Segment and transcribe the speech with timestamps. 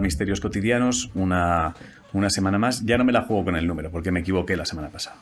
[0.00, 1.74] misterios cotidianos una,
[2.12, 2.84] una semana más.
[2.84, 5.16] Ya no me la juego con el número, porque me equivoqué la semana pasada.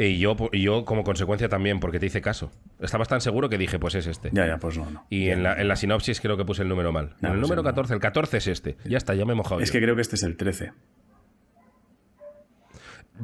[0.00, 2.52] Y yo, y yo como consecuencia también, porque te hice caso.
[2.80, 4.30] Estabas tan seguro que dije, pues es este.
[4.32, 5.04] Ya, ya, pues no, no.
[5.10, 7.16] Y en la, en la sinopsis creo que puse el número mal.
[7.20, 7.68] No, en el pues número no.
[7.68, 8.76] 14, el 14 es este.
[8.84, 9.60] Ya está, ya me he mojado.
[9.60, 9.72] Es yo.
[9.72, 10.70] que creo que este es el 13.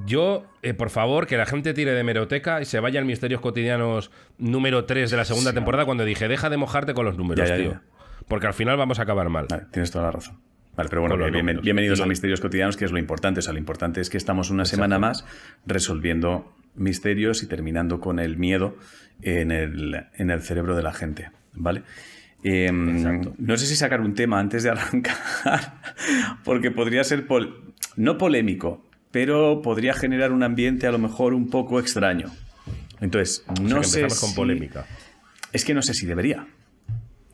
[0.07, 3.41] Yo, eh, por favor, que la gente tire de meroteca y se vaya al Misterios
[3.41, 5.55] Cotidianos número 3 de la segunda Sí.
[5.55, 7.73] temporada cuando dije, deja de mojarte con los números, Ya, ya, tío.
[7.75, 7.83] ya.
[8.29, 9.47] Porque al final vamos a acabar mal.
[9.49, 10.39] Vale, tienes toda la razón.
[10.77, 13.39] Vale, pero bueno, bien- bienvenidos a Misterios Cotidianos, que es lo importante.
[13.39, 15.25] O sea, lo importante es que estamos una semana más
[15.67, 18.77] resolviendo misterios y terminando con el miedo
[19.23, 21.31] en el, en el cerebro de la gente.
[21.53, 21.83] ¿Vale?
[22.43, 25.21] Em, no sé si sacar un tema antes de arrancar,
[26.45, 31.49] porque podría ser pol- no polémico, pero podría generar un ambiente a lo mejor un
[31.49, 32.31] poco extraño.
[33.01, 34.87] Entonces, O sea, no que sé empezamos con si- polémica.
[35.53, 36.47] es que no sé si debería.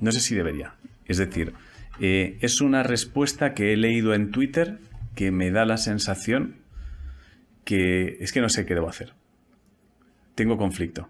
[0.00, 0.74] No sé si debería.
[1.06, 1.52] Es decir,
[2.00, 4.78] eh, es una respuesta que he leído en Twitter
[5.14, 6.56] que me da la sensación
[7.64, 9.12] que es que no sé qué debo hacer.
[10.34, 11.08] Tengo conflicto.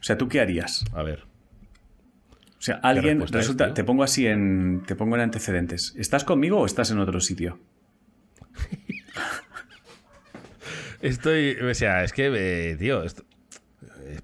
[0.00, 0.84] O sea, ¿tú qué harías?
[0.94, 1.24] A ver.
[2.58, 5.94] O sea, alguien es, resulta, te pongo así en, te pongo en antecedentes.
[5.96, 7.58] ¿Estás conmigo o estás en otro sitio?
[11.00, 13.24] Estoy, o sea, es que, eh, tío, esto-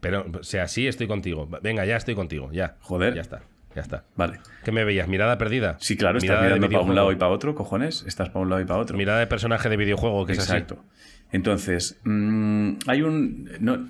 [0.08, 1.46] pero, o sea, sí estoy contigo.
[1.62, 2.76] Venga, ya estoy contigo, ya.
[2.80, 3.14] Joder.
[3.14, 3.42] Ya está,
[3.74, 4.04] ya está.
[4.16, 4.40] Vale.
[4.64, 5.06] ¿Qué me veías?
[5.06, 5.76] ¿Mirada perdida?
[5.80, 8.04] Sí, claro, estás mirando para un lado y para otro, cojones.
[8.06, 8.96] Estás para un lado y para otro.
[8.96, 10.52] Mirada de personaje de videojuego, que es así.
[10.52, 10.82] Exacto.
[11.30, 13.50] Entonces, mm, hay un.
[13.60, 13.86] No,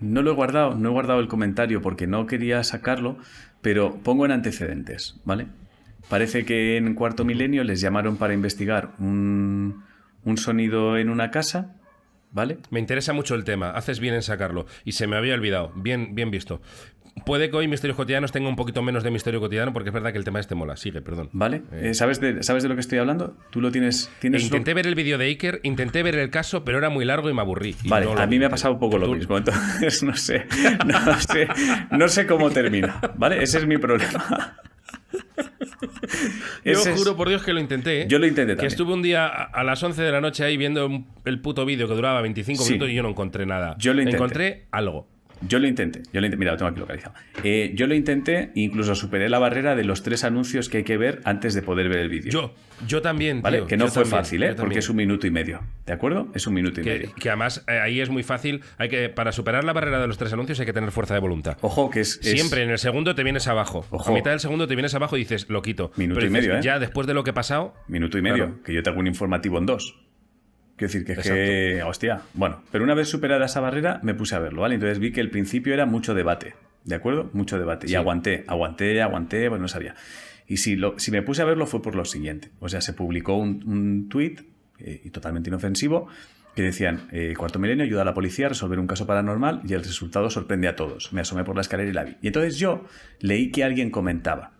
[0.00, 3.18] no lo he guardado, no he guardado el comentario porque no quería sacarlo,
[3.60, 5.46] pero pongo en antecedentes, ¿vale?
[6.08, 9.84] Parece que en Cuarto Milenio les llamaron para investigar un,
[10.24, 11.76] un sonido en una casa,
[12.32, 12.58] ¿vale?
[12.70, 14.66] Me interesa mucho el tema, haces bien en sacarlo.
[14.84, 16.60] Y se me había olvidado, bien, bien visto.
[17.26, 20.12] Puede que hoy Misterios Cotidianos tenga un poquito menos de misterio cotidiano porque es verdad
[20.12, 20.76] que el tema este mola.
[20.78, 21.28] Sigue, perdón.
[21.32, 21.60] ¿Vale?
[21.70, 23.36] Eh, ¿sabes, de, ¿Sabes de lo que estoy hablando?
[23.50, 24.10] Tú lo tienes.
[24.18, 27.28] tienes Intenté ver el vídeo de Iker, intenté ver el caso, pero era muy largo
[27.28, 27.76] y me aburrí.
[27.84, 30.16] Y Vale, no a mí me ha pasado un poco lo Tú- mismo, entonces no
[30.16, 30.46] sé,
[30.86, 31.48] no sé,
[31.90, 33.42] no sé cómo termina, ¿vale?
[33.42, 34.56] Ese es mi problema.
[36.64, 38.02] Yo Ese es- juro por Dios que lo intenté.
[38.02, 38.06] ¿eh?
[38.08, 38.68] Yo lo intenté Que también.
[38.72, 40.88] estuve un día a las 11 de la noche ahí viendo
[41.24, 42.72] el puto vídeo que duraba 25 Sí.
[42.72, 43.74] minutos y yo no encontré nada.
[43.78, 44.16] Yo lo intenté.
[44.16, 45.08] Encontré algo.
[45.48, 47.14] Yo lo intenté, yo lo intenté, mira, lo tengo aquí localizado.
[47.44, 50.96] Eh, yo lo intenté, incluso superé la barrera de los tres anuncios que hay que
[50.96, 52.30] ver antes de poder ver el vídeo.
[52.30, 52.54] Yo,
[52.86, 53.58] yo también, ¿Vale?
[53.58, 54.54] tío, que no fue también, fácil, ¿eh?
[54.54, 56.28] Porque es un minuto y medio, ¿de acuerdo?
[56.34, 57.14] Es un minuto y Que, medio.
[57.14, 58.60] que además eh, ahí es muy fácil.
[58.78, 61.20] Hay que, para superar la barrera de los tres anuncios hay que tener fuerza de
[61.20, 61.56] voluntad.
[61.60, 62.18] Ojo, que es...
[62.22, 63.84] es- Siempre en el segundo te vienes abajo.
[63.90, 64.10] Ojo.
[64.10, 65.92] A mitad del segundo te vienes abajo y dices, lo quito.
[65.96, 66.62] Minuto Pero y dices, medio, ¿eh?
[66.62, 68.62] Ya después de lo que ha pasado, Minuto y medio, Claro.
[68.64, 69.96] que yo te hago un informativo en dos.
[70.82, 74.34] Quiero decir que, es que hostia, bueno, pero una vez superada esa barrera me puse
[74.34, 74.74] a verlo, ¿vale?
[74.74, 77.30] Entonces vi que el principio era mucho debate, ¿de acuerdo?
[77.34, 77.86] Mucho debate.
[77.86, 77.92] Sí.
[77.92, 79.94] Y aguanté, aguanté, aguanté, pues no sabía.
[80.48, 82.50] Y si, lo, si me puse a verlo fue por lo siguiente.
[82.58, 84.40] O sea, se publicó un, un tuit,
[84.80, 86.08] eh, y totalmente inofensivo,
[86.56, 89.74] que decían, eh, Cuarto Milenio ayuda a la policía a resolver un caso paranormal y
[89.74, 91.12] el resultado sorprende a todos.
[91.12, 92.16] Me asomé por la escalera y la vi.
[92.20, 92.86] Y entonces yo
[93.20, 94.50] leí que alguien comentaba,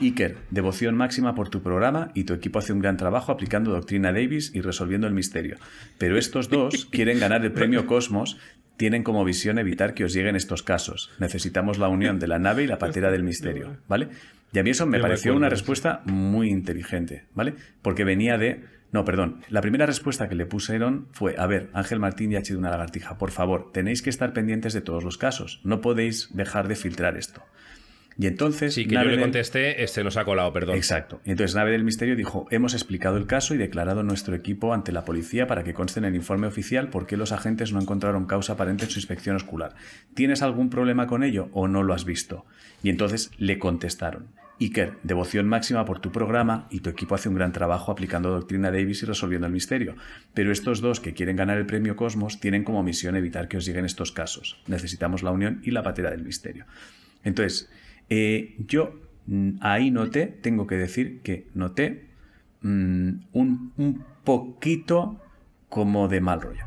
[0.00, 4.12] Iker, devoción máxima por tu programa y tu equipo hace un gran trabajo aplicando doctrina
[4.12, 5.56] Davis y resolviendo el misterio.
[5.98, 8.38] Pero estos dos quieren ganar el premio Cosmos,
[8.76, 11.10] tienen como visión evitar que os lleguen estos casos.
[11.18, 14.08] Necesitamos la unión de la nave y la patera del misterio, ¿vale?
[14.52, 17.54] Y a mí eso me Yo pareció una respuesta muy inteligente, ¿vale?
[17.82, 18.64] Porque venía de...
[18.90, 19.42] No, perdón.
[19.50, 22.70] La primera respuesta que le pusieron fue, a ver, Ángel Martín y H de una
[22.70, 25.60] lagartija, por favor, tenéis que estar pendientes de todos los casos.
[25.62, 27.42] No podéis dejar de filtrar esto.
[28.18, 28.74] Y entonces...
[28.74, 30.76] sí, que yo Nave le del- contesté, este nos ha colado, perdón.
[30.76, 31.20] Exacto.
[31.24, 34.92] Y entonces Nave del Misterio dijo, hemos explicado el caso y declarado nuestro equipo ante
[34.92, 38.26] la policía para que conste en el informe oficial por qué los agentes no encontraron
[38.26, 39.74] causa aparente en su inspección ocular.
[40.14, 42.44] ¿Tienes algún problema con ello o no lo has visto?
[42.82, 44.26] Y entonces le contestaron,
[44.60, 48.70] Iker, devoción máxima por tu programa y tu equipo hace un gran trabajo aplicando doctrina
[48.70, 49.94] Davis y resolviendo el misterio.
[50.34, 53.64] Pero estos dos que quieren ganar el premio Cosmos tienen como misión evitar que os
[53.64, 54.60] lleguen estos casos.
[54.66, 56.66] Necesitamos la unión y la patera del misterio.
[57.24, 57.70] Entonces,
[58.10, 62.06] eh, yo mm, ahí noté, tengo que decir que noté
[62.62, 65.20] mm, un, un poquito
[65.68, 66.64] como de mal rollo.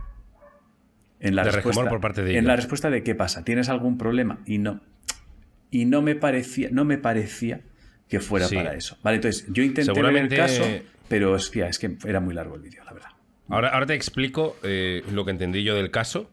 [1.19, 3.97] En la De respuesta, por parte de en la respuesta de qué pasa, ¿tienes algún
[3.97, 4.39] problema?
[4.45, 4.81] Y no.
[5.71, 7.61] Y no me parecía, no me parecía
[8.09, 8.55] que fuera Sí.
[8.55, 8.97] para eso.
[9.03, 10.63] Vale, entonces yo intenté Seguramente- ver el caso,
[11.07, 13.09] pero hostia, es que era muy largo el vídeo, la verdad.
[13.49, 16.29] Ahora, ahora te explico eh, lo que entendí yo del caso,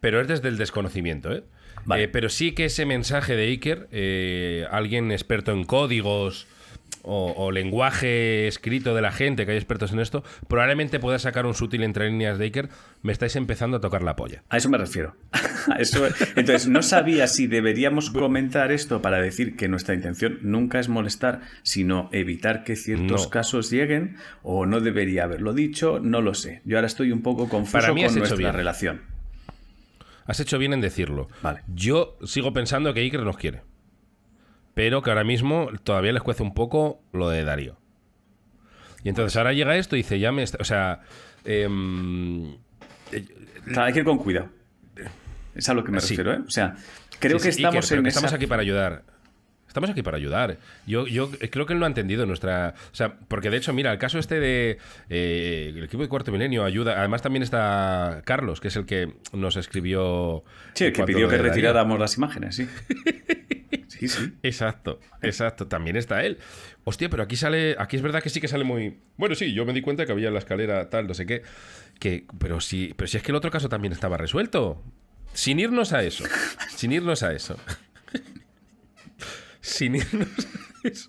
[0.00, 1.44] pero es desde el desconocimiento, ¿eh?
[1.90, 2.04] Vale.
[2.04, 6.46] Eh, pero sí que ese mensaje de Iker, eh, alguien experto en códigos
[7.02, 11.54] o, lenguaje escrito de la gente, que hay expertos en esto, probablemente pueda sacar un
[11.54, 12.68] sutil entre líneas de Iker,
[13.02, 14.42] me estáis empezando a tocar la polla.
[14.50, 15.16] A eso me refiero.
[15.78, 16.06] eso,
[16.36, 21.40] entonces, no sabía si deberíamos comentar esto para decir que nuestra intención nunca es molestar,
[21.62, 26.60] sino evitar que ciertos casos lleguen, o no debería haberlo dicho, no lo sé.
[26.64, 29.19] Yo ahora estoy un poco confuso con nuestra relación.
[30.30, 31.28] Has hecho bien en decirlo.
[31.42, 31.62] Vale.
[31.74, 33.62] Yo sigo pensando que Iker nos quiere
[34.74, 37.76] pero que ahora mismo todavía les cuece un poco lo de Darío.
[39.02, 40.44] Y entonces ahora llega esto y dice, ya me...
[40.44, 41.00] O sea...
[41.44, 42.56] Em,
[43.76, 44.48] hay que ir con cuidado.
[45.54, 46.40] Es a lo que me refiero, ¿eh?
[46.46, 46.76] O sea,
[47.18, 49.04] creo que estamos en Estamos aquí para ayudar.
[49.70, 50.58] Estamos aquí para ayudar.
[50.84, 52.74] Yo, yo creo que él no ha entendido nuestra.
[52.90, 54.78] O sea, porque de hecho, mira, el caso este de.
[55.08, 56.98] Eh, el equipo de Cuarto Milenio ayuda.
[56.98, 60.42] Además, también está Carlos, que es el que nos escribió.
[60.74, 62.68] Sí, el que pidió que retiráramos las imágenes, sí.
[63.86, 64.32] Sí, sí.
[64.42, 65.68] Exacto, exacto.
[65.68, 66.38] También está él.
[66.82, 67.76] Hostia, pero aquí sale.
[67.78, 68.98] Aquí es verdad que sí que sale muy.
[69.18, 71.42] Bueno, sí, yo me di cuenta que había en la escalera tal, no sé qué.
[72.00, 74.82] Que, pero sí, pero si es que el otro caso también estaba resuelto.
[75.32, 76.24] Sin irnos a eso.
[76.74, 77.56] Sin irnos a eso.
[79.60, 80.28] Sin irnos
[80.84, 81.08] a eso.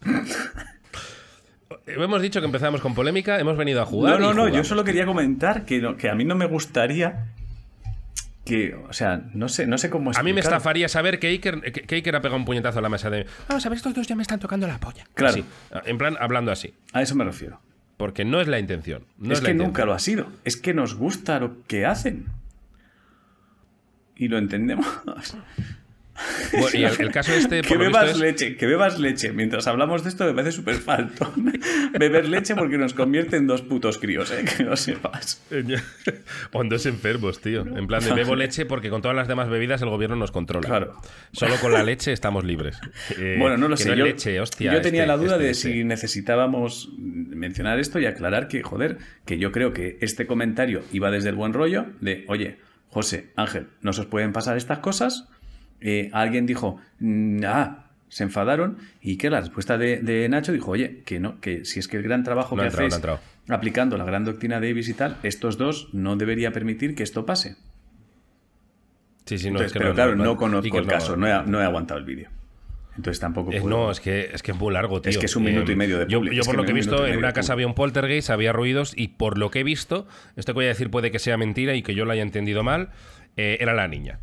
[1.87, 4.19] Hemos dicho que empezamos con polémica, hemos venido a jugar.
[4.19, 7.27] No, no, no, yo solo quería comentar que, que a mí no me gustaría
[8.45, 11.61] que, o sea, no sé, no sé cómo A mí me estafaría saber que Iker,
[11.71, 13.27] que, ha pegado un puñetazo a la mesa de.
[13.47, 15.05] Vamos a ver, estos dos ya me están tocando la polla.
[15.13, 15.43] Claro.
[15.85, 16.73] en plan, hablando así.
[16.93, 17.61] A eso me refiero.
[17.97, 19.05] Porque no es la intención.
[19.19, 20.27] No es, que nunca lo ha sido.
[20.43, 22.25] Es que nos gusta lo que hacen.
[24.15, 24.87] Y lo entendemos.
[26.73, 27.61] Y el, caso este.
[27.67, 29.31] que bebas leche, que bebas leche.
[29.31, 31.31] Mientras hablamos de esto me parece súper falto.
[31.99, 34.45] Beber leche porque nos convierte en dos putos críos, ¿eh?
[34.57, 35.41] que no sepas.
[36.51, 37.61] o en dos enfermos, tío.
[37.61, 40.67] En plan de bebo leche porque con todas las demás bebidas el gobierno nos controla.
[40.67, 40.95] Claro.
[41.31, 42.79] Solo con la leche estamos libres.
[43.17, 43.95] Eh, bueno, no lo sé.
[43.95, 48.61] yo, yo tenía este, la duda este de si necesitábamos mencionar esto y aclarar que,
[48.63, 52.57] joder, que yo creo que este comentario iba desde el buen rollo de, oye,
[52.89, 55.29] José, Ángel, no se os pueden pasar estas cosas
[55.81, 61.01] eh, alguien dijo, mm, ah, se enfadaron y que la respuesta de, Nacho dijo, oye,
[61.05, 62.99] que no, que si es que el gran trabajo que hacéis
[63.47, 67.55] aplicando la gran doctrina Davis y tal, estos dos no debería permitir que esto pase.
[69.25, 72.29] Sí, sí, no, pero claro, no, conozco el caso, no he, aguantado el vídeo.
[72.97, 73.69] Entonces tampoco puedo...
[73.69, 75.09] No, es que, es que es muy largo, tío.
[75.09, 76.35] Es que es un minuto y medio de público.
[76.35, 79.09] Yo, por lo que he visto, en una casa había un poltergeist, había ruidos, y
[79.09, 80.05] por lo que he visto,
[80.35, 82.63] esto que voy a decir puede que sea mentira y que yo lo haya entendido
[82.63, 82.89] mal,
[83.37, 84.19] eh, era la niña.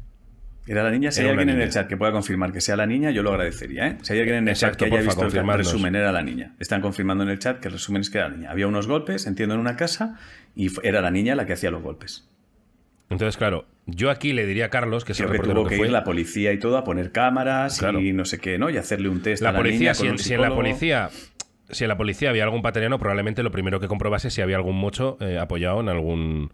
[0.69, 1.11] Era la niña.
[1.11, 3.31] Si hay alguien en el chat que pueda confirmar que sea la niña, yo lo
[3.31, 3.89] agradecería.
[3.89, 3.99] ¿eh?
[4.03, 6.55] Si hay alguien en el chat que haya visto el resumen, era la niña.
[6.59, 8.51] Están confirmando en el chat que el resumen es que era la niña.
[8.51, 10.19] Había unos golpes, entiendo, en una casa
[10.55, 12.29] y era la niña la que hacía los golpes.
[13.09, 16.05] Entonces, claro, yo aquí le diría a Carlos que se que tuvo que, ir la
[16.05, 18.69] policía y todo a poner cámaras y no sé qué, ¿no?
[18.69, 21.09] Y hacerle un test la a la policía, niña si, en la policía
[21.71, 24.77] si en la policía había algún pateriano, probablemente lo primero que comprobase si había algún
[24.77, 26.53] mocho eh, apoyado en algún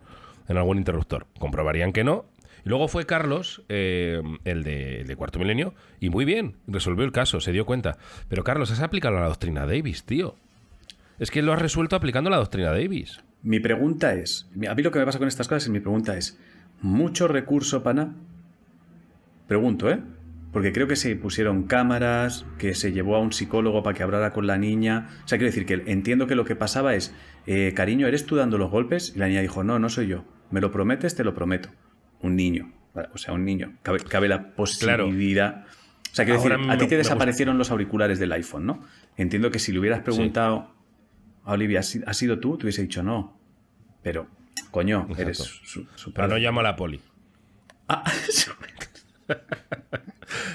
[0.49, 1.27] en algún interruptor.
[1.39, 2.27] Comprobarían que no
[2.65, 7.41] y luego fue Carlos, eh, el, de, Cuarto Milenio, y muy bien, resolvió el caso,
[7.41, 7.99] se dio cuenta.
[8.29, 10.37] Pero Carlos, has aplicado la doctrina Davis, tío.
[11.19, 13.21] Es que lo has resuelto aplicando la doctrina Davis.
[13.43, 16.41] Mi pregunta es, a mí lo que me pasa con estas cosas, mi pregunta es,
[16.81, 18.15] ¿mucho recurso pana?
[19.47, 20.01] Pregunto, ¿eh?
[20.51, 24.33] Porque creo que se pusieron cámaras, que se llevó a un psicólogo para que hablara
[24.33, 25.11] con la niña.
[25.25, 27.13] O sea, quiero decir que entiendo que lo que pasaba es,
[27.47, 29.13] eh, cariño, ¿eres tú dando los golpes?
[29.15, 30.25] Y la niña dijo, no, no soy yo.
[30.51, 31.17] ¿Me lo prometes?
[31.17, 31.69] Te lo prometo
[32.25, 32.73] un niño.
[33.13, 33.77] O sea, un niño.
[33.83, 35.65] Cabe, la posibilidad.
[36.11, 38.81] O sea, quiero decir, a ti te desaparecieron los auriculares del iPhone, ¿no?
[39.17, 40.73] Entiendo que si le hubieras preguntado
[41.45, 42.57] a Olivia, ¿has sido tú?
[42.57, 43.39] Te hubiese dicho no.
[44.03, 44.29] Pero,
[44.71, 47.01] coño, eres su, Pero no llamo a la poli.
[47.89, 48.05] Ah,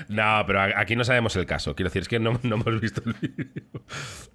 [0.10, 1.76] no, pero aquí no sabemos el caso.
[1.76, 3.84] Quiero decir, es que no, no hemos visto el vídeo.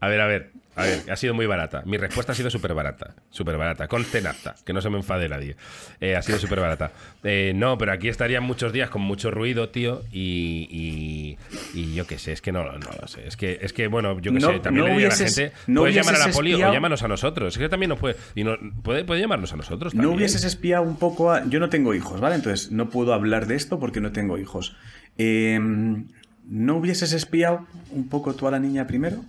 [0.00, 0.52] A ver, a ver.
[0.76, 1.82] A ver, ha sido muy barata.
[1.86, 3.14] Mi respuesta ha sido súper barata.
[3.30, 3.86] Súper barata.
[3.86, 4.04] Con.
[4.04, 5.56] Que no se me enfade nadie.
[6.00, 6.90] Eh, ha sido súper barata.
[7.22, 10.02] Eh, no, pero aquí estarían muchos días con mucho ruido, tío.
[10.12, 11.36] Y,
[11.74, 13.26] y, yo qué sé, es que no, no, lo sé.
[13.26, 14.58] Es que, es que bueno, yo qué sé.
[14.60, 15.52] También le digo a la gente.
[15.66, 17.54] puedes llamar a la poli o llámanos a nosotros.
[17.54, 18.16] Es que también nos puede.
[18.34, 19.92] Y no, puede, puede llamarnos a nosotros.
[19.92, 20.10] También.
[20.10, 21.44] No hubieses espiado un poco a.
[21.46, 22.34] Yo no tengo hijos, ¿vale?
[22.34, 24.76] Entonces no puedo hablar de esto porque no tengo hijos.
[25.16, 26.08] Em,
[26.46, 29.24] ¿No hubieses espiado un poco tú a la niña primero?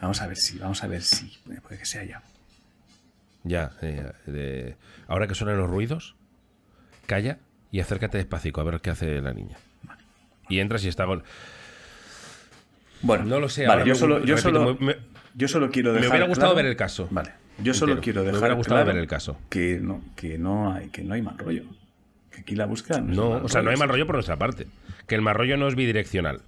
[0.00, 1.36] Vamos a ver si, vamos a ver si.
[1.62, 2.22] Puede que sea ya.
[3.44, 4.76] Ya, eh,
[5.08, 6.14] ahora que suenan los ruidos,
[7.06, 7.38] calla
[7.70, 9.56] y acércate despacito a ver qué hace la niña.
[10.48, 11.22] Y entras y está gol.
[13.02, 13.66] Bueno, no lo sé.
[13.66, 14.78] Vale, yo, solo, yo, solo,
[15.34, 16.08] yo solo quiero dejar.
[16.08, 17.08] Me hubiera gustado ver el caso.
[17.10, 17.32] Vale.
[17.58, 18.34] Yo solo quiero dejar.
[18.34, 19.38] Me hubiera gustado ver el caso.
[19.50, 21.64] Que no, que no hay, que no hay mal rollo.
[22.42, 24.66] Aquí la búsqueda no, o sea, no hay mal rollo por nuestra parte.
[25.06, 26.42] Que el mal rollo no es bidireccional.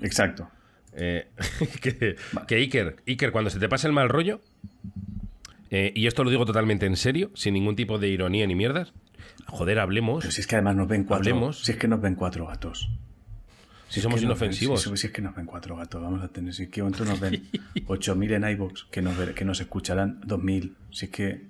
[0.00, 0.48] Exacto.
[0.92, 1.26] Eh,
[1.82, 4.40] que, que Iker, Iker, cuando se te pase el mal rollo,
[5.70, 8.92] eh, y esto lo digo totalmente en serio, sin ningún tipo de ironía ni mierdas,
[9.46, 10.20] joder, hablemos.
[10.22, 11.22] Pero si es que además nos ven cuatro.
[11.30, 11.60] Hablemos.
[11.64, 12.88] Si es que nos ven cuatro gatos.
[13.88, 14.82] si somos ven- inofensivos.
[14.82, 16.54] si, si es que nos ven cuatro gatos, vamos a tener.
[16.54, 17.42] Si es que nos ven
[17.74, 20.72] 8.000 en iVoox, que nos, ver- que nos escucharán 2.000.
[20.92, 21.42] Si es que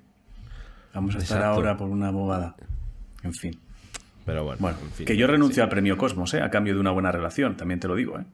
[0.95, 1.57] vamos a estar Exacto.
[1.57, 2.57] ahora por una bobada.
[3.27, 3.59] En fin.
[4.25, 5.07] Pero bueno, Bueno, en fin.
[5.07, 6.41] que yo renuncio al premio Cosmos, ¿eh?
[6.41, 8.25] A cambio de una buena relación, también te lo digo, ¿eh?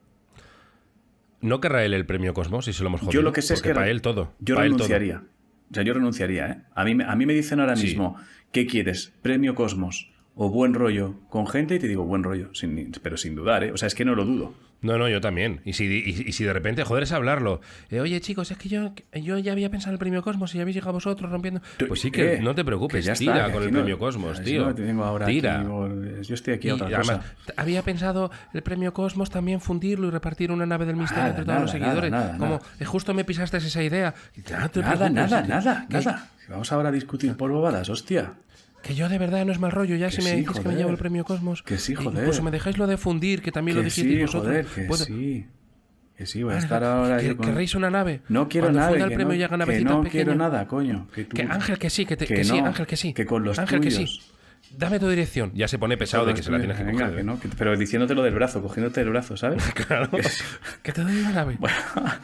[1.40, 3.12] No querrá él el premio Cosmos si se lo hemos jodido.
[3.12, 4.32] Yo lo que sé es que para él todo.
[4.38, 4.86] Yo para él todo.
[4.86, 5.22] renunciaría.
[5.70, 6.58] O sea, yo renunciaría, ¿eh?
[6.74, 7.86] A mí, me- a mí me dicen ahora Sí.
[7.88, 8.16] mismo,
[8.52, 9.12] ¿qué quieres?
[9.22, 11.74] ¿Premio Cosmos o buen rollo con gente?
[11.74, 13.72] Y te digo, buen rollo, sin- pero sin dudar, ¿eh?
[13.72, 14.54] O sea, es que no lo dudo.
[14.82, 15.60] No, no, yo también.
[15.64, 17.60] Y si, y, y si de repente, joder, es hablarlo.
[17.90, 20.58] Eh, Oye, chicos, es que yo, yo ya había pensado en el premio Cosmos y
[20.58, 21.60] ya habéis llegado vosotros rompiendo.
[21.88, 23.98] Pues sí que eh, no te preocupes, ya está, tira que con el no- premio
[23.98, 24.66] Cosmos, si tío.
[24.66, 25.54] no te tengo ahora tira.
[25.60, 25.88] aquí, digo,
[26.22, 27.34] yo estoy aquí a Y otra además, cosa.
[27.46, 31.44] t- había pensado el premio Cosmos también fundirlo y repartir una nave del misterio entre
[31.44, 32.10] todos los seguidores.
[32.10, 34.14] nada, nada, Como eh, justo me pisaste esa idea.
[34.44, 36.30] Ya, no te Nada, nada, nada, nada.
[36.48, 38.32] Vamos ahora a discutir por bobadas, hostia.
[38.82, 40.74] Que yo de verdad no es mal rollo, ya Que si me dices que me
[40.74, 41.62] llevo el premio Cosmos.
[41.62, 42.20] Que sí, e joder.
[42.20, 44.44] Incluso me dejáis lo de fundir, que también lo dijisteis sí, vosotros.
[44.46, 45.46] joder, que Puedo- sí.
[46.16, 48.20] Que sí, voy a estar ahora que- con- ¿Querréis una nave?
[48.28, 51.08] No quiero Cuando el que no, que no quiero nada, coño.
[51.14, 53.14] Que, tú- Que Ángel que sí, que, te- Que que sí, no, Ángel que sí.
[53.14, 54.20] que con los Ángel que sí.
[54.76, 55.52] Dame tu dirección.
[55.54, 57.16] Ya se pone pesado de que se la tienes que Venga, coger.
[57.18, 59.62] que no, que- pero diciéndotelo del brazo, cogiéndote del brazo, ¿sabes?
[59.86, 60.08] Claro.
[60.82, 61.58] que te doy una nave.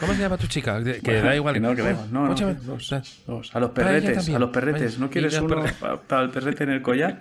[0.01, 0.83] ¿Cómo se llama tu chica?
[0.83, 1.55] Que Bueno, da igual.
[1.55, 2.13] Que no, que da igual.
[2.13, 2.95] No, no, que dos,
[3.27, 3.55] dos.
[3.55, 4.99] A los perretes, a los perretes.
[4.99, 7.21] ¿No quieres uno pa- para el perrete en el collar?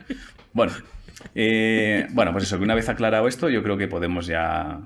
[0.54, 0.74] Bueno,
[1.36, 4.80] eh, bueno, pues eso, que una vez aclarado esto, yo creo que podemos ya...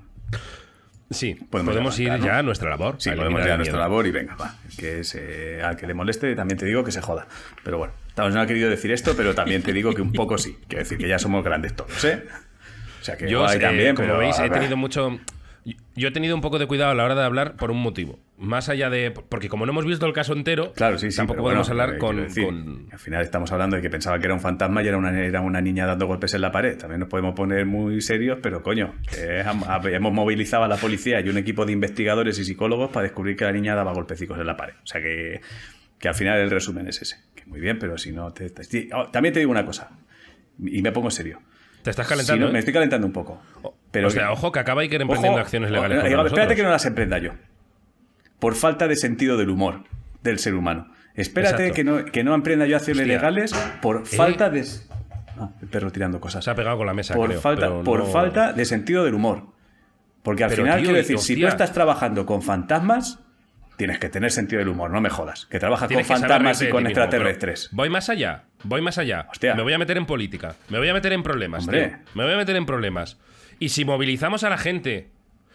[1.11, 2.95] Sí, Podemos podemos, ir ya a nuestra labor.
[2.97, 4.55] Sí, podemos ya a nuestra labor y venga, va.
[4.77, 7.27] Que se, al que le moleste, también te digo que se joda.
[7.63, 10.37] Pero bueno, Thanos no ha querido decir esto, pero también te digo que un poco
[10.37, 10.57] sí.
[10.67, 12.23] Quiero decir que ya somos grandes todos, ¿eh?
[13.01, 15.19] O sea que Yo, eh, también, como pero, veis, he tenido mucho.
[15.95, 18.17] Yo he tenido un poco de cuidado a la hora de hablar por un motivo.
[18.39, 19.11] Más allá de.
[19.11, 21.17] Porque como no hemos visto el caso entero, Claro, sí, sí.
[21.17, 22.15] tampoco podemos bueno, hablar eh, con.
[22.17, 24.97] decir, con- Al final estamos hablando de que pensaba que era un fantasma y era
[24.97, 26.77] una, era una niña dando golpes en la pared.
[26.77, 31.29] También nos podemos poner muy serios, pero coño, hab- hemos movilizado a la policía y
[31.29, 34.57] un equipo de investigadores y psicólogos para descubrir que la niña daba golpecicos en la
[34.57, 34.73] pared.
[34.83, 35.41] O sea que,
[35.99, 37.17] que al final el resumen es ese.
[37.35, 38.49] Que muy bien, pero si no te.
[38.49, 39.91] te- sí, oh, también te digo una cosa,
[40.59, 41.39] y me pongo serio.
[41.83, 42.45] Te estás Si calentando.
[42.47, 42.59] no, me ¿eh?
[42.59, 43.41] estoy calentando un poco.
[43.91, 45.97] Pero o sea, que- ojo que acaba Iker emprendiendo Ojo, acciones legales.
[45.97, 46.55] eh, espérate nosotros.
[46.55, 47.31] que no las emprenda yo.
[48.39, 49.83] Por falta de sentido del humor
[50.23, 50.91] del ser humano.
[51.13, 51.73] Espérate Exacto.
[51.75, 53.15] que no, que no emprenda yo acciones Hostia.
[53.15, 54.65] legales por falta de.
[55.37, 56.43] Ah, el perro tirando cosas.
[56.45, 59.13] Se ha pegado con la mesa, por creo, falta, por no- falta de sentido del
[59.13, 59.43] humor.
[60.23, 63.19] Porque al Pero, final, tío, quiero decir, si tú estás trabajando con fantasmas,
[63.75, 65.47] tienes que tener sentido del humor, no me jodas.
[65.47, 67.69] Que trabajas con que fantasmas y con mismo, extraterrestres.
[67.71, 69.27] Voy más allá, voy más allá.
[69.31, 69.55] Hostia.
[69.55, 71.87] Me voy a meter en política, me voy a meter en problemas, Hombre.
[71.87, 71.97] tío.
[72.13, 73.17] Me voy a meter en problemas.
[73.61, 75.11] Y si movilizamos a la gente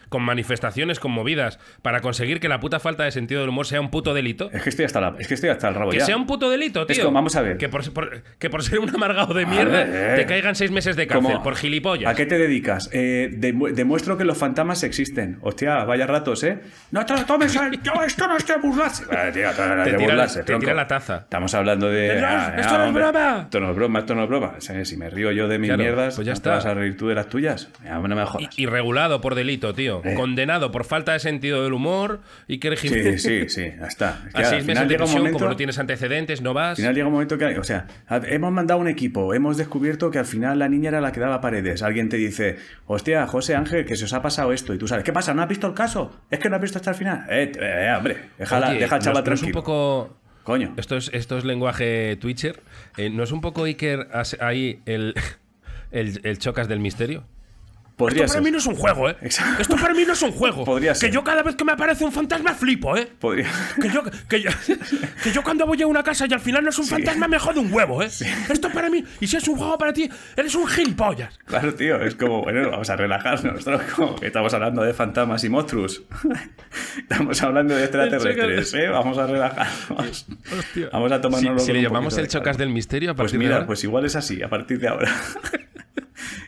[0.08, 3.90] con manifestaciones conmovidas para conseguir que la puta falta de sentido del humor sea un
[3.90, 6.04] puto delito, Es que estoy hasta, la- es que estoy hasta el rabo que ya.
[6.06, 7.04] sea un puto delito, Es tío.
[7.04, 7.56] como, vamos a ver.
[7.56, 10.96] Que por, por- que por ser un amargado de mierda ver, te caigan seis meses
[10.96, 12.10] de cárcel por gilipollas.
[12.10, 12.88] ¿A qué te dedicas?
[12.92, 15.38] Eh, demu- demuestro que los fantasmas existen.
[15.42, 16.58] Hostia, vaya ratos, ¿eh?
[16.90, 17.60] No te lo tomes, yo
[18.06, 19.04] esto no es de burlarse.
[19.06, 21.16] Vale, tío, esto no es Te tira la- te tira la taza.
[21.18, 22.06] Estamos hablando de.
[22.08, 23.40] Esto no es- ah, esto ah, no es broma.
[23.42, 24.54] Esto no es broma, esto no es broma.
[24.60, 26.50] Si me río yo de mis Claro, mierdas, pues ya ¿no está.
[26.50, 27.68] te vas a reír tú de las tuyas?
[27.84, 28.58] Ya, no me jodas.
[28.58, 29.95] Y regulado por delito, tío.
[30.04, 30.14] Eh.
[30.14, 32.88] Condenado por falta de sentido del humor y que Sí,
[33.18, 34.22] sí, sí, ya está.
[34.26, 35.38] Es que A al seis meses final de llega un prisión, momento.
[35.38, 36.70] como no tienes antecedentes, no vas.
[36.70, 37.86] Al final llega un momento que, o sea,
[38.28, 41.40] hemos mandado un equipo, hemos descubierto que al final la niña era la que daba
[41.40, 41.82] paredes.
[41.82, 44.74] Alguien te dice, hostia, José Ángel, que se os ha pasado esto.
[44.74, 45.32] Y tú sabes, ¿qué pasa?
[45.34, 46.12] ¿No has visto el caso?
[46.30, 47.24] ¿Es que no has visto hasta el final?
[47.30, 49.58] Eh, eh, hombre, déjala, Oye, deja al chaval ¿no es- no es tranquilo.
[49.58, 50.16] un poco.
[50.44, 50.74] Coño.
[50.76, 52.60] Esto es, esto es lenguaje Twitcher.
[52.96, 54.06] Eh, ¿No es un poco Iker
[54.40, 55.12] ahí el,
[55.90, 57.24] el, el chocas del misterio?
[57.96, 59.16] Podría Esto para mí no es un juego, ¿eh?
[59.22, 59.62] Exacto.
[59.62, 60.64] Esto para mí no es un juego.
[60.64, 61.08] Podría ser.
[61.08, 63.08] Que yo cada vez que me aparece un fantasma flipo, ¿eh?
[63.18, 63.48] Podría.
[63.80, 64.50] Que yo, que, yo,
[65.22, 67.38] que yo cuando voy a una casa y al final no es un fantasma me
[67.38, 68.08] jode un huevo, ¿eh?
[68.50, 71.38] Esto para mí, y si es un juego para ti, eres un gilipollas.
[71.46, 73.64] Claro, tío, es como, bueno, vamos a relajarnos,
[74.20, 76.02] estamos hablando de fantasmas y monstruos.
[76.98, 78.88] estamos hablando de extraterrestres, ¿eh?
[78.88, 80.26] Vamos a relajarnos.
[80.92, 83.44] Vamos a Si, tomarnos si le llamamos el chocas del misterio, a Pues partir de
[83.46, 85.10] mira, ahora- pues igual es así, a partir de ahora.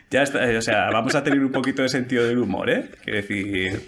[0.09, 2.89] ya está, eh, o sea, vamos a tener un poquito de sentido del humor, ¿eh?
[3.03, 3.81] Quiero decir.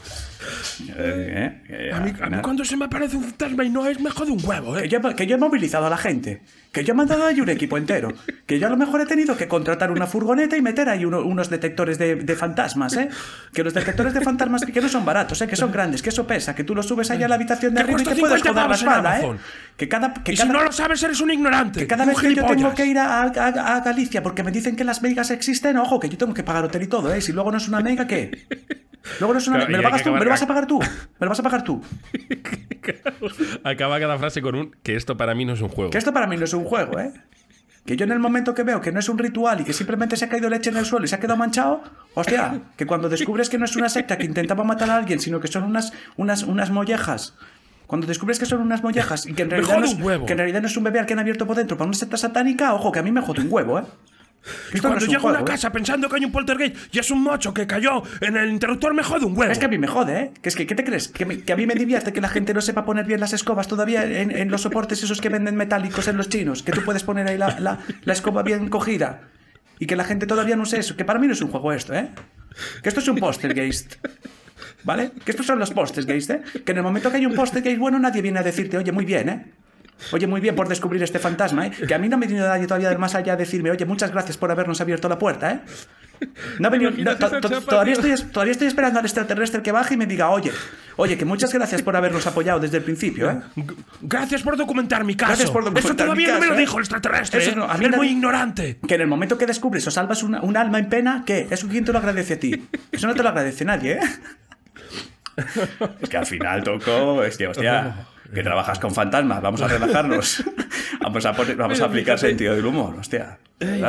[0.97, 3.99] Eh, eh, A mí, a mí cuando se me aparece un fantasma y no es,
[3.99, 4.89] me jode un huevo, Que ¿eh?
[4.89, 7.77] yo, que yo he movilizado a la gente, que yo he mandado ahí un equipo
[7.77, 8.09] entero,
[8.45, 11.21] que yo a lo mejor he tenido que contratar una furgoneta y meter ahí uno-
[11.21, 13.09] unos detectores de, de fantasmas, ¿eh?
[13.53, 15.47] Que los detectores de fantasmas que no son baratos, ¿eh?
[15.47, 17.77] Que son grandes, que eso pesa, que tú los subes ahí a la habitación de
[17.77, 19.37] Que arriba y te puedes 50 joder la espalda, ¿eh?
[19.77, 21.79] Que cada, que Y cada, si no lo sabes, eres un ignorante.
[21.79, 24.75] que cada vez que yo tengo que ir a, a- a Galicia porque me dicen
[24.75, 27.21] que las megas existen, ojo, que yo tengo que pagar hotel y todo, ¿eh?
[27.21, 28.31] Si luego no es una mega, ¿qué?
[29.19, 29.71] Luego no es una Claro.
[29.71, 30.79] Me lo pagas tú, me lo acabar- vas a pagar tú.
[30.79, 31.81] Me lo vas a pagar tú.
[33.63, 35.91] Acaba cada frase con un que esto para mí no es un juego.
[35.91, 37.11] Que esto para mí no es un juego, ¿eh?
[37.85, 40.15] Que yo en el momento que veo que no es un ritual y que simplemente
[40.15, 41.81] se ha caído leche en el suelo y se ha quedado manchado,
[42.13, 45.39] hostia, que cuando descubres que no es una secta que intentaba matar a alguien, sino
[45.39, 47.35] que son unas, unas, unas mollejas.
[47.87, 50.61] Cuando descubres que son unas mollejas y que en realidad, no es, que en realidad
[50.61, 52.91] no es un bebé al que han abierto por dentro para una secta satánica, ojo,
[52.91, 53.83] que a mí me jode un huevo, ¿eh?
[54.71, 55.45] Y Esto cuando llego a una ¿eh?
[55.45, 58.93] casa pensando que hay un poltergeist y es un mocho que cayó en el interruptor,
[58.93, 59.51] me jode un huevo.
[59.51, 60.31] Es que a mí me jode, ¿eh?
[60.41, 61.07] Que es que, ¿qué te crees?
[61.09, 63.33] ¿Que, me- que a mí me divierte que la gente no sepa poner bien las
[63.33, 66.63] escobas todavía en, en los soportes esos que venden metálicos en los chinos.
[66.63, 69.21] Que tú puedes poner ahí la, la- la escoba bien cogida.
[69.77, 70.95] Y que la gente todavía no sé eso.
[70.97, 72.09] Que para mí no es un juego esto, ¿eh?
[72.81, 73.95] Que esto es un poltergeist.
[74.83, 75.11] ¿Vale?
[75.23, 76.41] Que estos son los poltergeist, ¿eh?
[76.65, 79.05] Que en el momento que hay un poltergeist bueno, nadie viene a decirte, oye, muy
[79.05, 79.45] bien, ¿eh?
[80.11, 81.71] Oye, muy bien por descubrir este fantasma, ¿eh?
[81.87, 83.85] Que a mí no me ha venido nadie todavía del más allá a decirme, oye,
[83.85, 85.59] muchas gracias por habernos abierto la puerta, ¿eh?
[86.59, 88.13] No ha venido- imaginas no, esa to- to- chapa, todavía, tío?
[88.13, 90.51] estoy, todavía estoy esperando al extraterrestre que baje y me diga, oye,
[90.97, 93.39] oye, que muchas gracias por habernos apoyado desde el principio, ¿eh?
[94.01, 95.29] Gracias por documentar mi caso.
[95.29, 96.57] Gracias por documentar Eso todavía mi no me lo ¿eh?
[96.59, 97.41] dijo el extraterrestre.
[97.41, 97.55] Eso ¿eh?
[97.55, 98.79] no, a mí es muy ignorante.
[98.87, 101.47] Que en el momento que descubres o salvas una- un alma en pena, ¿qué?
[101.49, 102.67] ¿Eso quién te lo agradece a ti?
[102.91, 103.99] Eso no te lo agradece nadie, ¿eh?
[106.01, 107.95] Es que al final, Toco, es que, hostia,
[108.33, 110.43] que trabajas con fantasmas, vamos a relajarnos.
[111.01, 113.39] Vamos a, poner- vamos a aplicar fíjate- sentido del humor, hostia.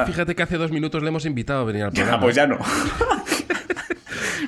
[0.07, 2.17] Fíjate que hace dos minutos le hemos invitado a venir al programa.
[2.17, 2.59] Ah, pues ya no.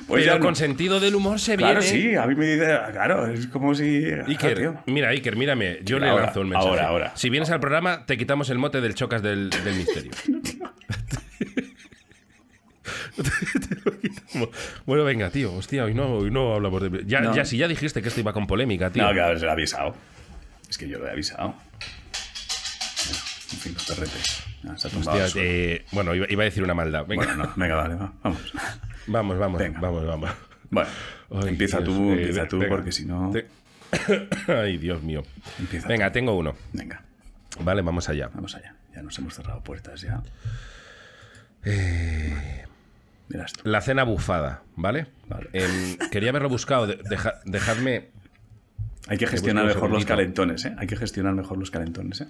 [0.07, 0.45] Pues Pero ya no.
[0.45, 1.95] con sentido del humor se Claro, viene.
[2.11, 4.05] sí, a mí me dice, claro, es como si...
[4.11, 5.79] Ah, Iker, mira, Iker, mírame.
[5.83, 6.69] Yo le Ahora, lanzo un mensaje.
[6.69, 7.11] ahora, ahora.
[7.15, 10.11] Si vienes al programa, te quitamos el mote del chocas del, del misterio.
[13.15, 14.49] Te lo quitamos.
[14.85, 15.53] bueno, venga, tío.
[15.53, 17.03] Hostia, hoy no, hoy no hablamos de.
[17.05, 17.35] Ya, No.
[17.35, 19.03] ya, si ya dijiste que esto iba con polémica, tío.
[19.03, 19.95] No, claro, se lo he avisado.
[20.69, 21.49] Es que yo lo he avisado.
[21.49, 23.19] Bueno,
[23.53, 24.43] En fin, los perretes.
[24.67, 27.05] Ah, se ha tumbado Hostia, eh, bueno, iba, iba a decir una maldad.
[27.05, 28.41] Venga, Bueno, no, venga, vale, va, vamos.
[29.07, 29.79] vamos, vamos, Venga.
[29.79, 30.29] vamos, vamos.
[30.71, 30.89] Bueno,
[31.31, 32.75] Ay, empieza Dios, tú, eh, empieza tú, venga.
[32.75, 33.31] porque si no...
[33.31, 33.47] Te-
[34.51, 35.23] Ay, Dios mío.
[35.59, 36.55] Empieza Venga, tengo uno.
[36.73, 37.03] Venga,
[37.59, 38.29] Vale, vamos allá.
[38.33, 38.75] vamos allá.
[38.95, 40.21] Ya nos hemos cerrado puertas, ya.
[41.63, 42.65] Eh,
[43.63, 45.07] La cena bufada, ¿vale?
[45.27, 45.49] Vale.
[45.53, 46.85] Em, quería haberlo buscado.
[46.87, 48.09] de- deja- dejadme.
[49.07, 50.75] Hay que gestionar mejor los calentones, ¿eh?
[50.77, 52.27] Hay que gestionar mejor los calentones, ¿eh?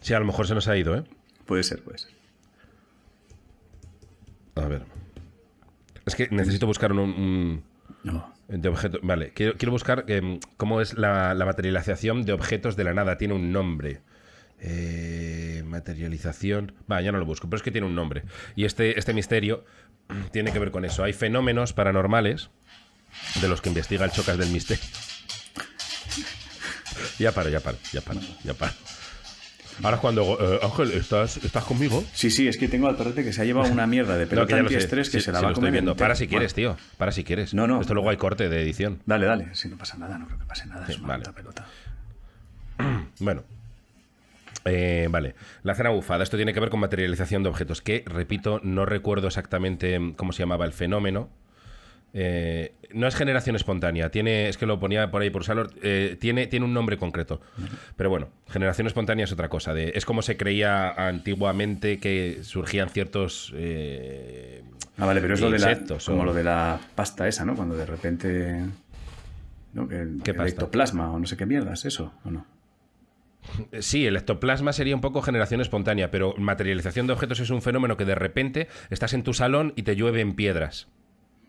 [0.00, 1.04] Sí, a lo mejor se nos ha ido, ¿eh?
[1.46, 2.10] Puede ser, puede ser.
[4.56, 4.82] A ver.
[6.06, 6.98] Es que necesito buscar un.
[6.98, 7.62] un-
[8.04, 8.32] No.
[8.48, 8.98] de objeto.
[9.02, 13.16] Vale, quiero, quiero buscar em, cómo es la, la materialización de objetos de la nada.
[13.18, 14.00] Tiene un nombre.
[14.58, 15.29] Eh,
[15.70, 16.74] materialización.
[16.90, 18.24] Va, ya no lo busco, pero es que tiene un nombre.
[18.56, 19.64] Y este, este misterio
[20.32, 21.02] tiene que ver con eso.
[21.04, 22.50] Hay fenómenos paranormales
[23.40, 24.84] de los que investiga el Chocas del Misterio.
[27.18, 28.72] ya paro, ya paro, ya paro, ya paro.
[29.82, 30.36] Ahora es cuando.
[30.38, 32.04] eh, Ángel, ¿estás, ¿estás conmigo?
[32.12, 34.30] Sí, sí, es que tengo al perrete que se ha llevado una mierda de No,
[34.30, 34.74] pelota que lo sé.
[34.74, 35.90] antiestrés que Sí, se la sí, va lo a estoy comer viendo.
[35.92, 36.04] entera.
[36.08, 36.86] Para si quieres, Bueno, tío.
[36.98, 37.54] Para si quieres.
[37.54, 37.80] No, no.
[37.80, 39.00] Esto luego hay corte de edición.
[39.06, 39.54] Dale, dale.
[39.54, 40.84] Si no pasa nada, no creo que pase nada.
[40.86, 41.32] Es una vale.
[41.32, 41.66] pelota.
[43.20, 43.42] Bueno.
[44.64, 46.22] Eh, vale, la cena bufada.
[46.22, 50.32] Esto tiene que ver con materialización de objetos, que, repito, no recuerdo exactamente mm, cómo
[50.32, 51.30] se llamaba el fenómeno.
[52.12, 56.16] Eh, no es generación espontánea, tiene, es que lo ponía por ahí por Salor, eh,
[56.20, 57.40] tiene, tiene un nombre concreto.
[57.96, 59.74] Pero bueno, generación espontánea es otra cosa.
[59.74, 63.52] De, es como se creía antiguamente que surgían ciertos...
[63.56, 64.62] eh,
[64.98, 67.54] Ah, vale, pero es lo de la, como lo de la pasta esa, ¿no?
[67.54, 68.60] Cuando de repente...
[69.72, 69.88] ¿no?
[69.88, 70.50] Que el, ¿Qué el pasta?
[70.50, 72.44] ectoplasma o no sé qué mierda es eso, ¿o no?
[73.80, 77.96] Sí, el ectoplasma sería un poco generación espontánea, pero materialización de objetos es un fenómeno
[77.96, 80.88] que de repente estás en tu salón y te llueven piedras.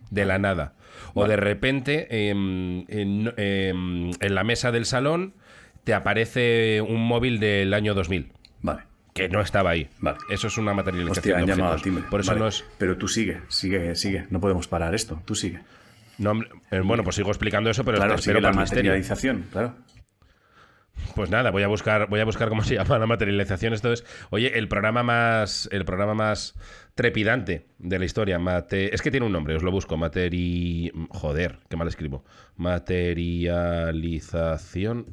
[0.09, 0.73] De la nada.
[1.13, 5.33] O de repente em, en, em, en la mesa del salón
[5.85, 8.81] te aparece un móvil del año 2000, Vale.
[9.13, 9.87] que no estaba ahí.
[9.99, 10.17] Vale.
[10.29, 12.03] Eso es una materialización Hostia, han de llamado al timbre.
[12.09, 12.41] Por eso Vale.
[12.41, 12.65] no es...
[12.77, 14.25] Pero tú sigue, sigue, sigue.
[14.29, 15.21] No podemos parar esto.
[15.25, 15.61] Tú sigue.
[16.17, 16.33] no,
[16.71, 18.83] eh, bueno, pues sigo explicando eso, pero claro, te sigue espero la misterio.
[18.91, 19.75] materialización, claro.
[21.15, 23.73] Pues nada, voy a buscar, voy a buscar cómo se llama la materialización.
[23.73, 26.55] Esto es, oye, el programa más, el programa más
[26.95, 28.39] trepidante de la historia.
[28.39, 29.97] Mate, es que tiene un nombre, os lo busco.
[29.97, 32.23] Materi, joder, qué mal escribo.
[32.55, 35.05] Materialización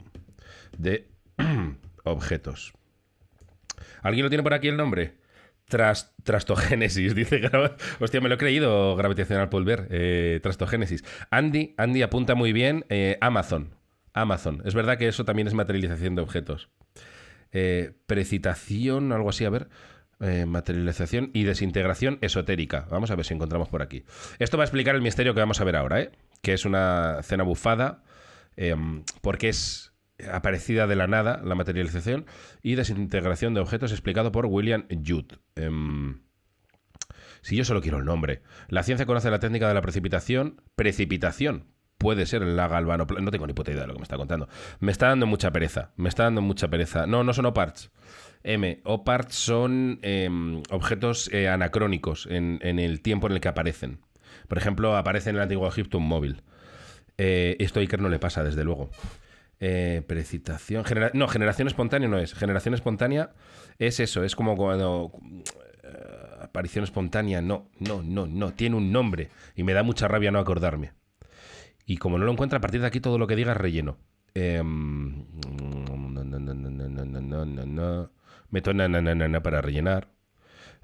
[0.77, 1.09] de
[2.05, 2.73] objetos.
[4.03, 5.15] ¿Alguien lo tiene por aquí el nombre?
[5.69, 7.43] Tras, trastogénesis, dice.
[8.01, 9.87] Hostia, me lo he creído, gravitacional Pulver.
[9.91, 11.05] Eh, trastogénesis.
[11.31, 12.85] Andy, Andy apunta muy bien.
[12.89, 13.78] eh, Amazon.
[14.21, 14.63] Amazon.
[14.65, 16.69] Es verdad que eso también es materialización de objetos.
[17.53, 19.69] Eh, precitación, algo así, a ver.
[20.21, 22.87] Eh, materialización y desintegración esotérica.
[22.91, 24.05] Vamos a ver si encontramos por aquí.
[24.41, 26.11] Esto va a explicar el misterio que vamos a ver ahora, ¿eh?
[26.43, 28.03] Que es una cena bufada,
[28.57, 28.75] eh,
[29.21, 29.93] porque es
[30.33, 32.27] aparecida de la nada la materialización
[32.61, 35.35] y desintegración de objetos explicado por William Judd.
[35.55, 36.23] Em,
[37.41, 38.43] Si yo solo quiero el nombre.
[38.69, 40.61] La ciencia conoce la técnica de la precipitación.
[40.75, 41.67] Precipitación.
[41.99, 43.07] Puede ser la galvano.
[43.21, 44.49] No tengo ni puta idea de lo que me está contando.
[44.79, 45.91] Me está dando mucha pereza.
[45.97, 47.07] Me está dando mucha pereza.
[47.09, 47.91] No, no son OPARTs.
[48.45, 48.81] M.
[48.85, 53.99] OPARTs son em, objetos eh, anacrónicos en, el tiempo en el que aparecen.
[54.47, 56.43] Por ejemplo, aparece en el antiguo Egipto un móvil.
[57.19, 58.91] Eh, esto a Iker no le pasa, desde luego.
[59.59, 60.85] Eh, precipitación.
[60.85, 62.33] genera- no, generación espontánea no es.
[62.33, 63.31] Generación espontánea
[63.81, 64.23] es eso.
[64.23, 65.11] Es como cuando.
[66.41, 67.43] aparición espontánea.
[67.43, 68.53] No, no, no, no.
[68.53, 69.31] Tiene un nombre.
[69.57, 70.93] Y me da mucha rabia no acordarme.
[71.89, 73.97] Y como no lo encuentra, a partir de aquí todo lo que diga es relleno.
[74.35, 75.25] Em,
[78.51, 78.73] meto
[79.43, 80.11] para rellenar.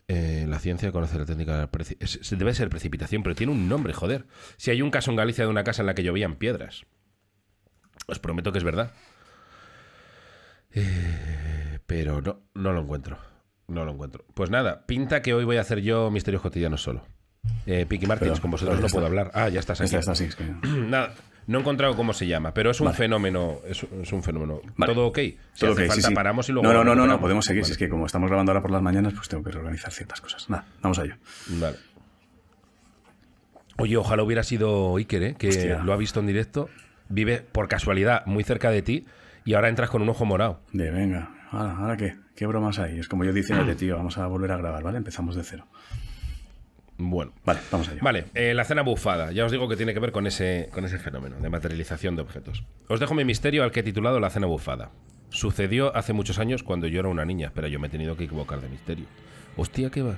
[0.08, 1.68] Eh, la ciencia conoce la técnica.
[2.00, 4.24] Es, debe ser precipitación, pero tiene un nombre, joder.
[4.56, 6.86] Si hay un caso en Galicia de una casa en la que llovían piedras.
[8.06, 8.94] Os prometo que es verdad.
[10.72, 13.18] Eh, pero no, no lo encuentro.
[13.68, 14.24] No lo encuentro.
[14.32, 17.04] Pues nada, pinta que hoy voy a hacer yo misterios cotidianos solo.
[17.66, 19.06] Eh, Piki Martins, con vosotros no puedo está.
[19.06, 19.30] hablar.
[19.34, 19.94] Ah, ya estás aquí.
[19.96, 20.44] Esta sí, es que-
[20.88, 21.14] Nada,
[21.46, 22.96] no he encontrado cómo se llama, pero es un Vale.
[22.98, 23.58] fenómeno.
[23.66, 24.60] Es, es un fenómeno.
[24.76, 24.92] Vale.
[24.94, 25.18] ¿Todo ok?
[25.18, 26.14] Si Todo hace ok, sí, falta, sí.
[26.14, 26.68] paramos y luego.
[26.68, 27.62] No, no, no, no, no, podemos seguir.
[27.62, 27.66] Vale.
[27.66, 30.20] Si es que como estamos grabando ahora por las mañanas, pues tengo que reorganizar ciertas
[30.20, 30.48] cosas.
[30.50, 31.14] Nada, vamos a ello.
[31.48, 31.76] Vale.
[33.78, 35.34] Oye, ojalá hubiera sido Iker, ¿eh?
[35.38, 35.78] que Hostia.
[35.82, 36.68] lo ha visto en directo.
[37.08, 39.04] Vive por casualidad muy cerca de ti
[39.44, 40.60] y ahora entras con un ojo morado.
[40.72, 42.16] De venga, ahora, ¿ahora qué?
[42.36, 42.98] ¿Qué bromas hay?
[42.98, 44.98] Es como yo diciéndote, tío, vamos a volver a grabar, ¿vale?
[44.98, 45.66] Empezamos de cero.
[46.96, 47.32] Bueno.
[47.44, 48.00] Vale, vamos a ello.
[48.02, 49.32] Vale, eh, la cena bufada.
[49.32, 52.22] Ya os digo que tiene que ver con ese, con ese fenómeno de materialización de
[52.22, 52.64] objetos.
[52.88, 54.90] Os dejo mi misterio al que he titulado La cena bufada.
[55.30, 58.24] Sucedió hace muchos años cuando yo era una niña, pero yo me he tenido que
[58.24, 59.06] equivocar de misterio.
[59.56, 60.16] Hostia, ¿qué va?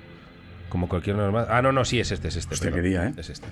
[0.68, 1.46] Como cualquier normal.
[1.48, 2.54] Ah, no, no, sí, es este, es este.
[2.54, 3.14] Hostia, qué día, ¿eh?
[3.16, 3.48] Es este.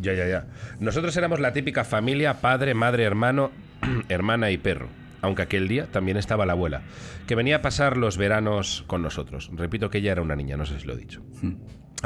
[0.00, 0.46] Ya, ya, ya.
[0.80, 3.52] Nosotros éramos la típica familia, padre, madre, hermano,
[4.08, 4.88] hermana y perro.
[5.22, 6.82] Aunque aquel día también estaba la abuela,
[7.26, 9.50] que venía a pasar los veranos con nosotros.
[9.54, 11.22] Repito que ella era una niña, no sé si lo he dicho.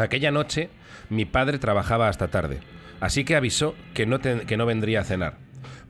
[0.01, 0.71] Aquella noche
[1.11, 2.61] mi padre trabajaba hasta tarde,
[3.01, 5.37] así que avisó que no, que no vendría a cenar.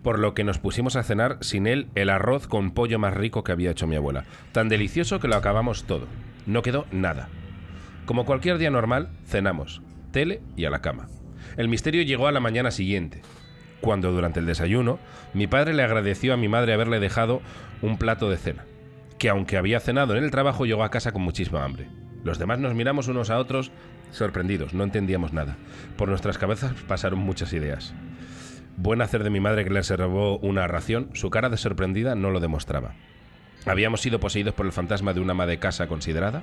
[0.02, 3.44] Por lo que nos pusimos a cenar sin él el arroz con pollo más rico
[3.44, 4.24] que había hecho mi abuela.
[4.52, 6.06] Tan delicioso que lo acabamos todo.
[6.46, 7.28] No quedó nada.
[8.04, 11.08] Como cualquier día normal, cenamos, tele y a la cama.
[11.56, 13.22] El misterio llegó a la mañana siguiente,
[13.80, 14.98] cuando durante el desayuno
[15.34, 17.42] mi padre le agradeció a mi madre haberle dejado
[17.82, 18.64] un plato de cena,
[19.18, 21.88] que aunque había cenado en el trabajo llegó a casa con muchísima hambre.
[22.24, 23.72] Los demás nos miramos unos a otros
[24.10, 25.56] sorprendidos, no entendíamos nada.
[25.96, 27.94] Por nuestras cabezas pasaron muchas ideas.
[28.76, 32.30] Buen hacer de mi madre que le reservó una ración, su cara de sorprendida no
[32.30, 32.94] lo demostraba.
[33.66, 36.42] Habíamos sido poseídos por el fantasma de una ama de casa considerada,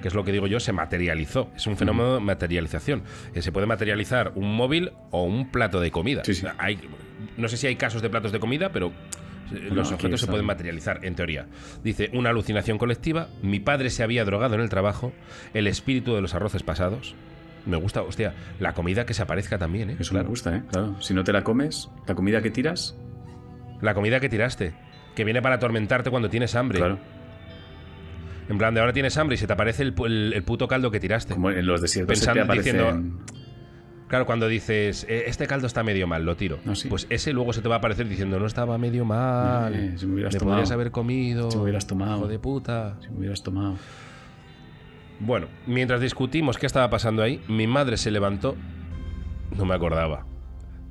[0.00, 1.50] que es lo que digo yo, se materializó.
[1.54, 3.02] Es un fenómeno de materialización.
[3.34, 6.22] Eh, Se puede materializar un móvil o un plato de comida.
[6.24, 6.40] Sí, sí.
[6.46, 6.78] O sea, hay,
[7.36, 8.92] no sé si hay casos de platos de comida, pero
[9.50, 11.46] los objetos se pueden materializar, en teoría.
[11.82, 15.12] Dice, una alucinación colectiva, mi padre se había drogado en el trabajo,
[15.52, 17.14] el espíritu de los arroces pasados.
[17.66, 19.96] Me gusta, hostia, la comida que se aparezca también, ¿eh?
[19.98, 20.24] Eso Claro.
[20.24, 20.62] me gusta, ¿eh?
[20.70, 21.00] Claro.
[21.00, 22.96] Si no te la comes, la comida que tiras,
[23.80, 24.74] La comida que tiraste,
[25.14, 26.78] que viene para atormentarte cuando tienes hambre.
[26.78, 26.98] claro.
[28.48, 30.90] En plan, de ahora tienes hambre y se te aparece el, el- el puto caldo
[30.90, 31.32] que tiraste.
[31.34, 32.76] Como en los desiertos se te Pensando- aparecen...
[32.76, 33.24] diciendo-
[34.08, 36.58] Claro, cuando dices, "Eh, este caldo está medio mal, lo tiro.
[36.74, 36.88] Sí.
[36.88, 39.74] Pues ese luego se te va a aparecer diciendo, no estaba medio mal.
[39.74, 40.56] Eh, si me hubieras tomado.
[40.56, 41.50] podrías haber comido.
[41.50, 42.18] Si me hubieras tomado.
[42.18, 42.96] Hijo de puta.
[43.00, 43.76] Si me hubieras tomado...
[45.20, 48.56] Bueno, mientras discutimos qué estaba pasando ahí, mi madre se levantó,
[49.56, 50.26] no me acordaba,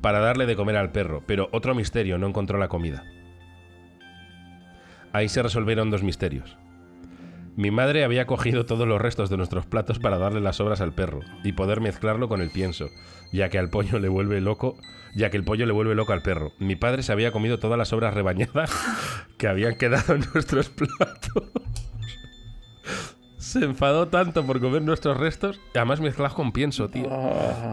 [0.02, 3.04] para darle de comer al perro, pero otro misterio, no encontró la comida.
[5.12, 6.58] Ahí se resolvieron dos misterios.
[7.56, 10.94] Mi madre había cogido todos los restos de nuestros platos para darle las sobras al
[10.94, 12.90] perro y poder mezclarlo con el pienso,
[13.32, 14.76] ya que al pollo le vuelve loco,
[15.16, 16.54] ya que el pollo le vuelve loco al perro.
[16.58, 18.72] Mi padre se había comido todas las sobras rebañadas
[19.38, 21.52] que habían quedado en nuestros platos.
[23.38, 27.08] Se enfadó tanto por comer nuestros restos, además mezclados con pienso, tío.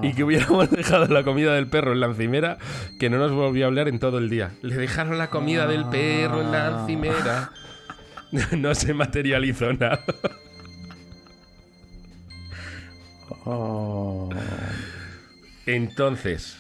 [0.03, 2.59] Y que hubiéramos dejado la comida del perro en la encimera,
[2.99, 4.51] que no nos volvió a hablar en todo el día.
[4.61, 7.53] Le dejaron la comida del perro en la encimera.
[8.57, 10.05] No se materializó nada.
[13.45, 14.29] Oh.
[15.67, 16.59] Entonces,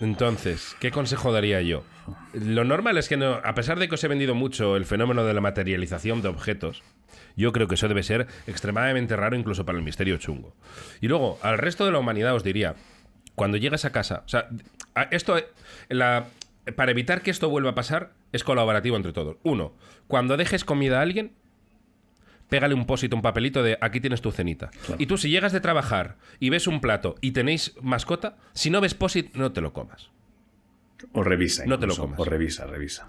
[0.00, 1.84] entonces, ¿qué consejo daría yo?
[2.32, 5.24] Lo normal es que no, a pesar de que os he vendido mucho el fenómeno
[5.24, 6.82] de la materialización de objetos,
[7.36, 10.54] yo creo que eso debe ser extremadamente raro incluso para el misterio chungo.
[11.00, 12.74] Y luego, al resto de la humanidad os diría,
[13.34, 14.48] cuando llegas a casa, o sea,
[15.10, 15.36] esto,
[15.88, 16.26] la,
[16.76, 19.36] para evitar que esto vuelva a pasar, es colaborativo entre todos.
[19.42, 19.74] Uno,
[20.06, 21.32] cuando dejes comida a alguien,
[22.48, 24.70] pégale un pósito, un papelito de aquí tienes tu cenita.
[24.98, 28.80] Y tú si llegas de trabajar y ves un plato y tenéis mascota, si no
[28.80, 30.10] ves pósit, no te lo comas.
[31.12, 31.64] O revisa.
[31.66, 32.20] No te lo incluso, comas.
[32.20, 33.08] O revisa, revisa.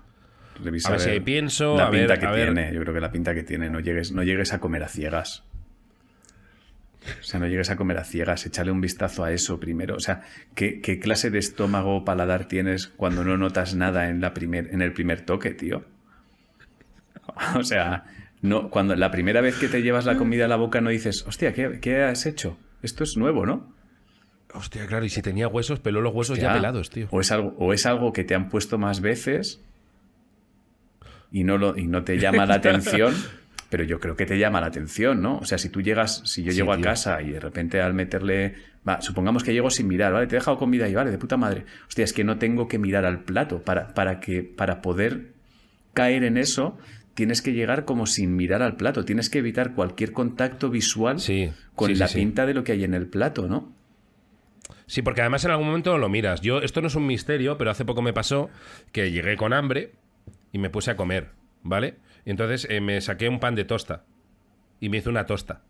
[0.63, 2.73] Revisa A ver si pienso, La a ver- pinta que a ver- tiene.
[2.73, 3.69] Yo creo que la pinta que tiene.
[3.69, 5.43] No llegues, no llegues a comer a ciegas.
[7.19, 9.95] O sea, no llegues a comer a ciegas, échale un vistazo a eso primero.
[9.95, 10.21] O sea,
[10.53, 14.67] ¿qué, qué clase de estómago o paladar tienes cuando no notas nada en, la primer,
[14.73, 15.83] en el primer toque, tío?
[17.55, 18.03] O sea,
[18.41, 21.25] no, cuando la primera vez que te llevas la comida a la boca no dices,
[21.27, 22.57] hostia, ¿qué, qué has hecho?
[22.81, 23.73] Esto es nuevo, ¿no?
[24.53, 26.53] Hostia, claro, y si tenía huesos, peló los huesos ya Ya.
[26.53, 27.07] pelados, tío.
[27.11, 29.61] O es, algo, o es algo que te han puesto más veces
[31.31, 33.13] y no, lo, y no te llama la atención,
[33.71, 35.37] pero yo creo que te llama la atención, ¿no?
[35.39, 37.93] O sea, si tú llegas, si yo Sí, llego a casa y de repente al
[37.95, 38.53] meterle,
[38.87, 40.27] va, supongamos que llego sin mirar, ¿vale?
[40.27, 41.09] Te he dejado comida ahí, ¿vale?
[41.09, 41.65] De puta madre.
[41.87, 45.31] Hostia, es que no tengo que mirar al plato para, para, que, para poder
[45.93, 46.77] caer en eso.
[47.13, 49.05] Tienes que llegar como sin mirar al plato.
[49.05, 52.19] Tienes que evitar cualquier contacto visual Sí, con sí, la sí.
[52.19, 53.73] pinta de lo que hay en el plato, ¿no?
[54.85, 56.41] Sí, porque además en algún momento lo miras.
[56.41, 58.49] Yo, esto no es un misterio, pero hace poco me pasó
[58.91, 59.93] que llegué con hambre
[60.51, 61.29] y me puse a comer,
[61.63, 61.95] ¿vale?
[62.25, 64.03] Y entonces eh, me saqué un pan de tosta
[64.79, 65.61] y me hice una tosta.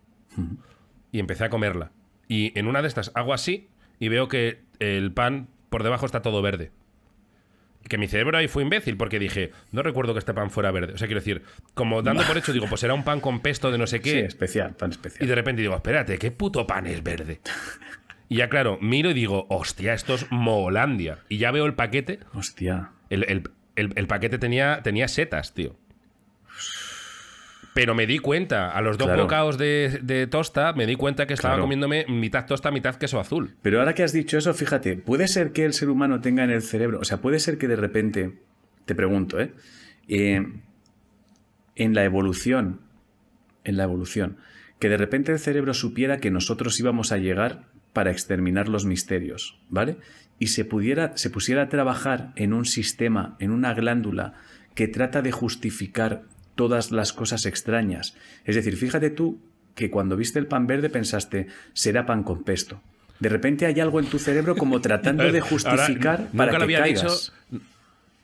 [1.12, 1.92] Y empecé a comerla.
[2.28, 6.22] Y en una de estas hago así y veo que el pan por debajo está
[6.22, 6.72] todo verde.
[7.90, 10.94] Que mi cerebro ahí fue imbécil porque dije, no recuerdo que este pan fuera verde.
[10.94, 11.42] O sea, quiero decir,
[11.74, 14.04] como dando por hecho, digo, pues era un pan con pesto de no sé Sí,
[14.04, 14.20] qué.
[14.26, 15.28] especial, tan Y especial.
[15.28, 17.42] de repente digo, espérate, ¿qué puto pan es verde?
[18.30, 21.20] Y ya claro, miro y digo, hostia, esto es Moholandia.
[21.28, 22.20] Y ya veo el paquete.
[22.34, 22.92] Hostia.
[23.10, 25.76] El, el- el- el paquete tenía, tenía setas, tío.
[27.74, 29.24] Pero me di cuenta, a los dos Claro.
[29.24, 31.64] bocados de, de tosta, me di cuenta que estaba Claro.
[31.64, 33.56] comiéndome mitad tosta, mitad queso azul.
[33.62, 36.50] Pero ahora que has dicho eso, fíjate, puede ser que el ser humano tenga en
[36.50, 38.40] el cerebro, o sea, puede ser que de repente,
[38.86, 39.54] te pregunto, ¿eh?
[40.10, 40.46] Eh,
[41.76, 42.82] en la evolución,
[43.64, 44.38] en la evolución,
[44.80, 49.60] que de repente el cerebro supiera que nosotros íbamos a llegar para exterminar los misterios,
[49.70, 49.98] ¿vale?
[50.40, 54.34] Y se pudiera, se pusiera a trabajar en un sistema, en una glándula
[54.76, 56.24] que trata de justificar
[56.56, 58.16] todas las cosas extrañas.
[58.46, 59.40] Es decir, fíjate tú
[59.76, 62.82] que cuando viste el pan verde pensaste, será pan con pesto.
[63.20, 67.34] De repente hay algo en tu cerebro como tratando de justificar para que había caigas.
[67.50, 67.64] dicho.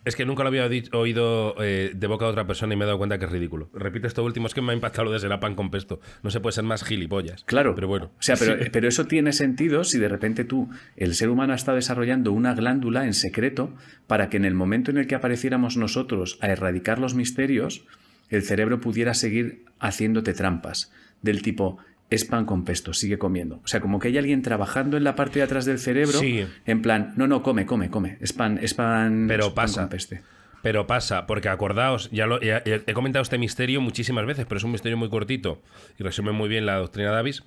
[0.07, 2.87] Es que nunca lo había oído eh, de boca de otra persona y me he
[2.87, 3.69] dado cuenta que es ridículo.
[3.73, 5.99] Repito esto último, es que me ha impactado lo de será pan con pesto.
[6.23, 7.43] No se puede ser más gilipollas.
[7.43, 7.75] Claro.
[7.75, 8.05] Pero bueno.
[8.17, 11.57] O sea, pero, pero eso tiene sentido si de repente tú, el ser humano ha
[11.57, 13.73] estado desarrollando una glándula en secreto
[14.07, 17.83] para que en el momento en el que apareciéramos nosotros a erradicar los misterios,
[18.29, 20.91] el cerebro pudiera seguir haciéndote trampas.
[21.21, 21.77] Del tipo,
[22.09, 23.59] es pan con pesto, sigue comiendo.
[23.63, 26.45] O sea, como que hay alguien trabajando en la parte de atrás del cerebro, Sí.
[26.65, 28.17] en plan, no, no, come, come, come.
[28.21, 29.81] Es pan, es pan, Pero es pan pasa.
[29.81, 30.21] con peste.
[30.63, 34.63] Pero pasa, porque acordaos, ya lo ya- he comentado este misterio muchísimas veces, pero es
[34.63, 35.61] un misterio muy cortito
[35.99, 37.43] y resume muy bien la doctrina de Davis.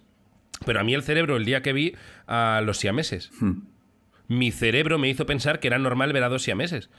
[0.65, 1.95] Pero a mí el cerebro, el día que vi
[2.27, 3.63] a los siameses, Hmm.
[4.29, 6.91] mi cerebro me hizo pensar que era normal ver a dos siameses.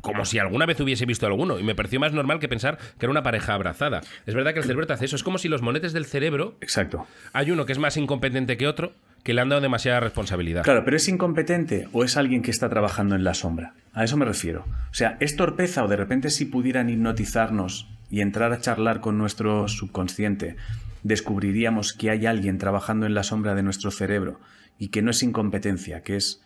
[0.00, 1.58] Como si alguna vez hubiese visto alguno.
[1.58, 4.00] Y me pareció más normal que pensar que era una pareja abrazada.
[4.26, 5.16] Es verdad que el cerebro te hace eso.
[5.16, 7.06] Es como si los monetes del cerebro, Exacto.
[7.32, 10.62] hay uno que es más incompetente que otro, que le han dado demasiada responsabilidad.
[10.62, 13.74] Claro, pero ¿es incompetente o es alguien que está trabajando en la sombra?
[13.92, 14.64] A eso me refiero.
[14.90, 19.18] O sea, ¿es torpeza o de repente si pudieran hipnotizarnos y entrar a charlar con
[19.18, 20.56] nuestro subconsciente,
[21.02, 24.40] descubriríamos que hay alguien trabajando en la sombra de nuestro cerebro
[24.78, 26.42] y que no es incompetencia, que es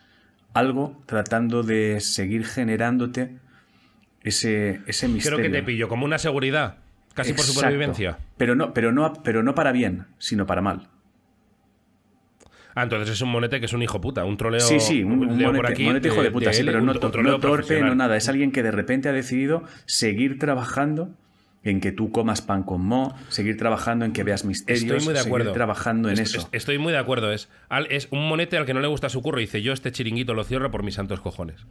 [0.55, 3.37] algo tratando de seguir generándote
[4.23, 5.37] ese, ese misterio?
[5.37, 6.77] Creo que te pillo como una seguridad,
[7.13, 8.17] casi por supervivencia.
[8.37, 10.89] Pero no, pero, no, pero no para bien, sino para mal.
[12.77, 14.59] Ah, entonces es un monete que es un hijo puta, un troleo.
[14.59, 16.91] Sí, sí, un, un monete, aquí monete hijo de puta, sí, él, pero un- no,
[16.93, 18.17] un no torpe, no nada.
[18.17, 21.09] Es alguien que de repente ha decidido seguir trabajando
[21.65, 25.13] en que tú comas pan con mo, seguir trabajando en que veas misterios, Estoy muy
[25.13, 25.45] de acuerdo.
[25.47, 26.37] seguir trabajando en Est- eso.
[26.39, 27.33] est- Estoy muy de acuerdo.
[27.33, 27.49] Es,
[27.89, 30.33] es un monete al que no le gusta su curro y dice: Yo este chiringuito
[30.33, 31.65] lo cierro por mis santos cojones.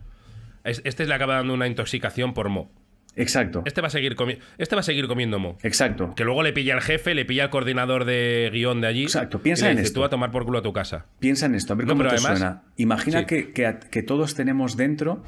[0.65, 2.71] Es- Este le acaba dando una intoxicación por mo.
[3.17, 5.57] Exacto, Este va a seguir, comi- este va a seguir comiendo mo.
[5.63, 6.15] exacto.
[6.17, 9.05] Que luego le pilla al jefe, le pilla al coordinador de guion de allí.
[9.05, 10.01] Exacto, y piensa le en dice, esto.
[10.01, 11.07] Tú a tomar por culo a tu casa.
[11.21, 12.63] Piensa en esto, a ver No, cómo pero te además- suena.
[12.77, 13.27] Imagina Sí.
[13.27, 15.23] que, que todos tenemos dentro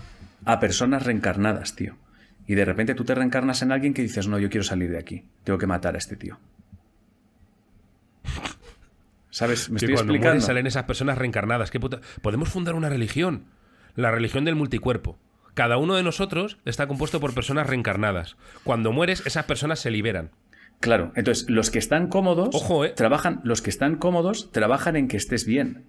[0.45, 1.95] a personas reencarnadas, tío.
[2.47, 4.99] Y de repente tú te reencarnas en alguien que dices, no, yo quiero salir de
[4.99, 6.39] aquí, tengo que matar a este tío.
[9.31, 9.69] ¿Sabes?
[9.69, 10.35] Me estoy cuando explicando.
[10.35, 11.71] mueren salen esas personas reencarnadas.
[11.71, 13.45] ¿Qué puta- Podemos fundar una religión.
[13.95, 15.19] La religión del multicuerpo.
[15.55, 18.37] Cada uno de nosotros está compuesto por personas reencarnadas.
[18.65, 20.31] Cuando mueres, esas personas se liberan.
[20.81, 22.91] Claro, entonces los que están cómodos Ojo, eh.
[22.91, 25.85] trabajan, los que están cómodos trabajan en que estés bien.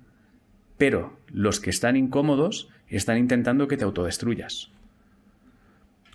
[0.77, 4.71] Pero los que están incómodos están intentando que te autodestruyas.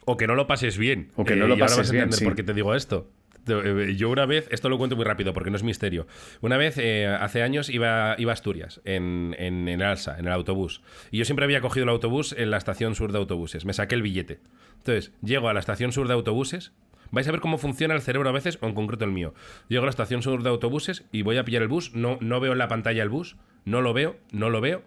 [0.05, 1.11] O que no lo pases bien.
[1.17, 2.25] O que no lo y ahora pases vas a bien, sí.
[2.25, 3.11] por qué te digo esto.
[3.47, 6.07] Eh, Yo una vez, esto lo cuento muy rápido porque no es misterio.
[6.41, 10.33] Una vez, eh, hace años, iba, iba a Asturias, en, en, en Alsa, en el
[10.33, 10.83] autobús.
[11.11, 13.65] Y yo siempre había cogido el autobús en la estación sur de autobuses.
[13.65, 14.41] Me saqué el billete.
[14.79, 16.73] Entonces, llego a la estación sur de autobuses,
[17.13, 19.35] Vais a ver cómo funciona el cerebro a veces, o en concreto el mío.
[19.69, 22.41] Llego a la estación sur de autobuses y voy a pillar el bus, no, no
[22.41, 23.37] veo en la pantalla el bus,
[23.67, 24.83] no lo veo, no lo veo,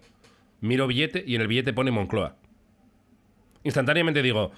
[0.60, 2.34] miro billete y en el billete pone Moncloa.
[3.62, 4.50] Instantáneamente digo,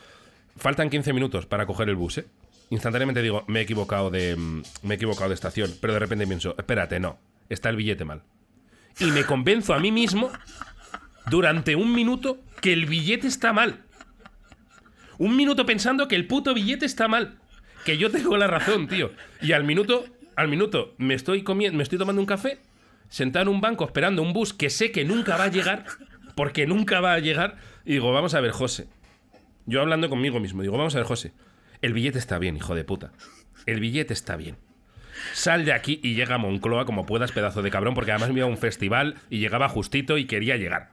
[0.59, 2.27] faltan 15 minutos para coger el bus, ¿eh?
[2.71, 6.27] Instantáneamente digo, me he equivocado de, mm, me he equivocado de estación, pero de repente
[6.27, 7.19] pienso, espérate, no,
[7.49, 8.23] está el billete mal.
[9.01, 10.31] Y me convenzo a mí mismo
[11.31, 13.85] durante un minuto que el billete está mal.
[15.19, 17.39] Un minuto pensando que el puto billete está mal.
[17.85, 19.13] Que yo tengo la razón, tío.
[19.41, 20.05] Y al minuto,
[20.37, 22.61] al minuto, me estoy comiendo, me estoy tomando un café,
[23.09, 25.87] sentado en un banco esperando un bus que sé que nunca va a llegar,
[26.35, 28.89] porque nunca va a llegar, y digo, vamos a ver, José.
[29.69, 31.33] Yo hablando conmigo mismo, digo, vamos a ver, José.
[31.83, 33.13] El billete está bien, hijo de puta.
[33.67, 34.57] El billete está bien.
[35.35, 38.39] Sal de aquí y llega a Moncloa como puedas, pedazo de cabrón, porque además me
[38.39, 40.93] iba a un festival y llegaba justito y quería llegar.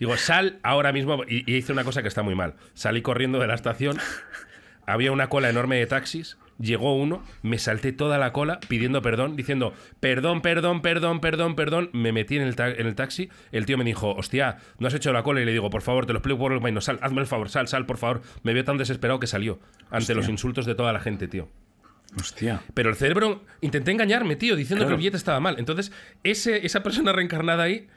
[0.00, 1.22] Digo, sal ahora mismo.
[1.28, 2.56] Y, y hice una cosa que está muy mal.
[2.74, 3.98] Salí corriendo de la estación.
[4.84, 6.38] Había una cola enorme de taxis.
[6.60, 11.90] Llegó uno, me salté toda la cola pidiendo perdón, diciendo perdón, perdón, perdón, perdón, perdón.
[11.92, 13.30] Me metí en el, ta- en el taxi.
[13.50, 15.40] El tío me dijo, hostia, no has hecho la cola.
[15.40, 16.84] Y le digo, por favor, te lo explico por lo menos.
[16.84, 18.22] Sal, hazme el favor, sal, sal, por favor.
[18.42, 19.58] Me vio tan desesperado que salió
[19.90, 21.48] ante los insultos de toda la gente, tío.
[22.20, 22.60] Hostia.
[22.74, 24.88] Pero el cerebro intenté engañarme, tío, diciendo Claro.
[24.90, 25.56] que el billete estaba mal.
[25.58, 25.90] Entonces,
[26.22, 27.88] ese, esa persona reencarnada ahí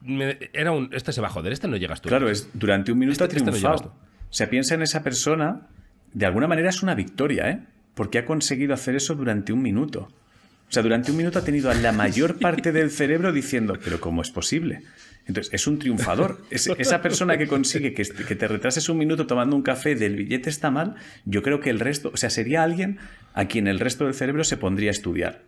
[0.00, 0.90] me- era un.
[0.92, 2.08] Este se va a joder, este no llegas tú.
[2.08, 3.76] Claro, es durante un minuto Este- este no triunfado.
[3.76, 3.98] llevas tú.
[4.30, 5.68] o sea, piensa en esa persona,
[6.12, 7.60] de alguna manera es una victoria, ¿eh?
[7.94, 10.08] Porque ha conseguido hacer eso durante un minuto.
[10.68, 14.00] O sea, durante un minuto ha tenido a la mayor parte del cerebro diciendo, pero
[14.00, 14.82] ¿cómo es posible?
[15.26, 16.40] Entonces, es un triunfador.
[16.50, 20.16] Es- esa persona que consigue que, que te retrases un minuto tomando un café del
[20.16, 20.94] billete está mal,
[21.24, 22.98] yo creo que el resto, o sea, sería alguien
[23.34, 25.42] a quien el resto del cerebro se pondría a estudiar.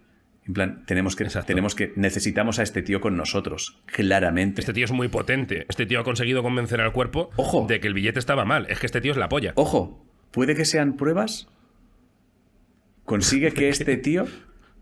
[0.47, 1.47] En plan, tenemos que, Exacto.
[1.47, 4.61] tenemos que, necesitamos a este tío con nosotros, claramente.
[4.63, 5.65] Este tío es muy potente.
[5.69, 7.67] Este tío ha conseguido convencer al cuerpo Ojo.
[7.69, 8.67] de que el billete estaba mal.
[8.69, 9.53] Es que este tío es la polla.
[9.55, 11.49] Ojo, puede que sean pruebas.
[13.05, 14.27] Consigue que este tío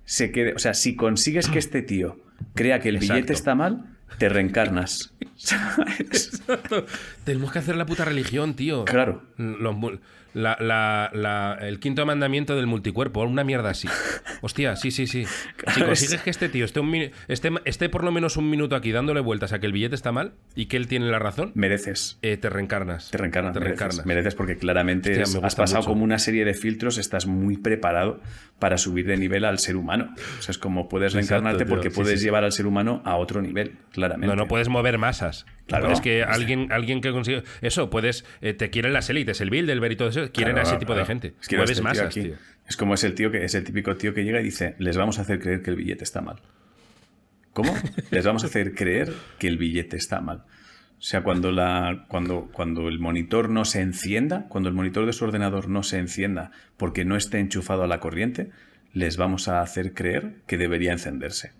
[0.04, 0.54] se quede.
[0.54, 2.18] O sea, si consigues que este tío
[2.54, 3.14] crea que el Exacto.
[3.14, 5.14] billete está mal, te reencarnas.
[5.36, 6.42] ¿Sabes?
[7.24, 8.84] Tenemos que hacer la puta religión, tío.
[8.84, 9.22] Claro.
[9.36, 9.76] Los
[10.34, 13.88] la- la- la- el quinto mandamiento del multicuerpo, una mierda así.
[14.42, 15.24] Hostia, sí, sí, sí.
[15.74, 16.94] Si consigues es- que este tío esté, un
[17.28, 20.12] esté, esté por lo menos un minuto aquí dándole vueltas a que el billete está
[20.12, 22.18] mal y que él tiene la razón, Mereces.
[22.22, 23.10] eh, te reencarnas.
[23.10, 23.52] Te reencarnas.
[23.54, 24.06] Te mereces, reencarnas.
[24.06, 25.90] mereces porque claramente Hostia, es- me has pasado mucho.
[25.90, 28.20] como una serie de filtros, estás muy preparado
[28.58, 30.14] para subir de nivel al ser humano.
[30.38, 32.24] O sea, es como puedes reencarnarte porque Sí, puedes sí, sí.
[32.24, 34.26] llevar al ser humano a otro nivel, claramente.
[34.26, 35.46] No, no puedes mover masas.
[35.68, 35.92] Claro.
[35.92, 37.44] Es que alguien, alguien que consigue.
[37.60, 38.24] Eso, puedes.
[38.40, 40.32] eh, te quieren las élites, el Bilderberg y todo eso.
[40.32, 41.34] Quieren Claro, a ese tipo de gente.
[41.40, 42.34] Es que Mueves este tío masas, aquí tío.
[42.66, 44.96] Es como es el tío que es el típico tío que llega y dice, les
[44.96, 46.40] vamos a hacer creer que el billete está mal.
[47.52, 47.74] ¿Cómo?
[48.10, 50.44] Les vamos a hacer creer que el billete está mal.
[50.98, 55.12] O sea, cuando, la, cuando, cuando el monitor no se encienda, cuando el monitor de
[55.12, 58.50] su ordenador no se encienda porque no esté enchufado a la corriente,
[58.92, 61.52] les vamos a hacer creer que debería encenderse.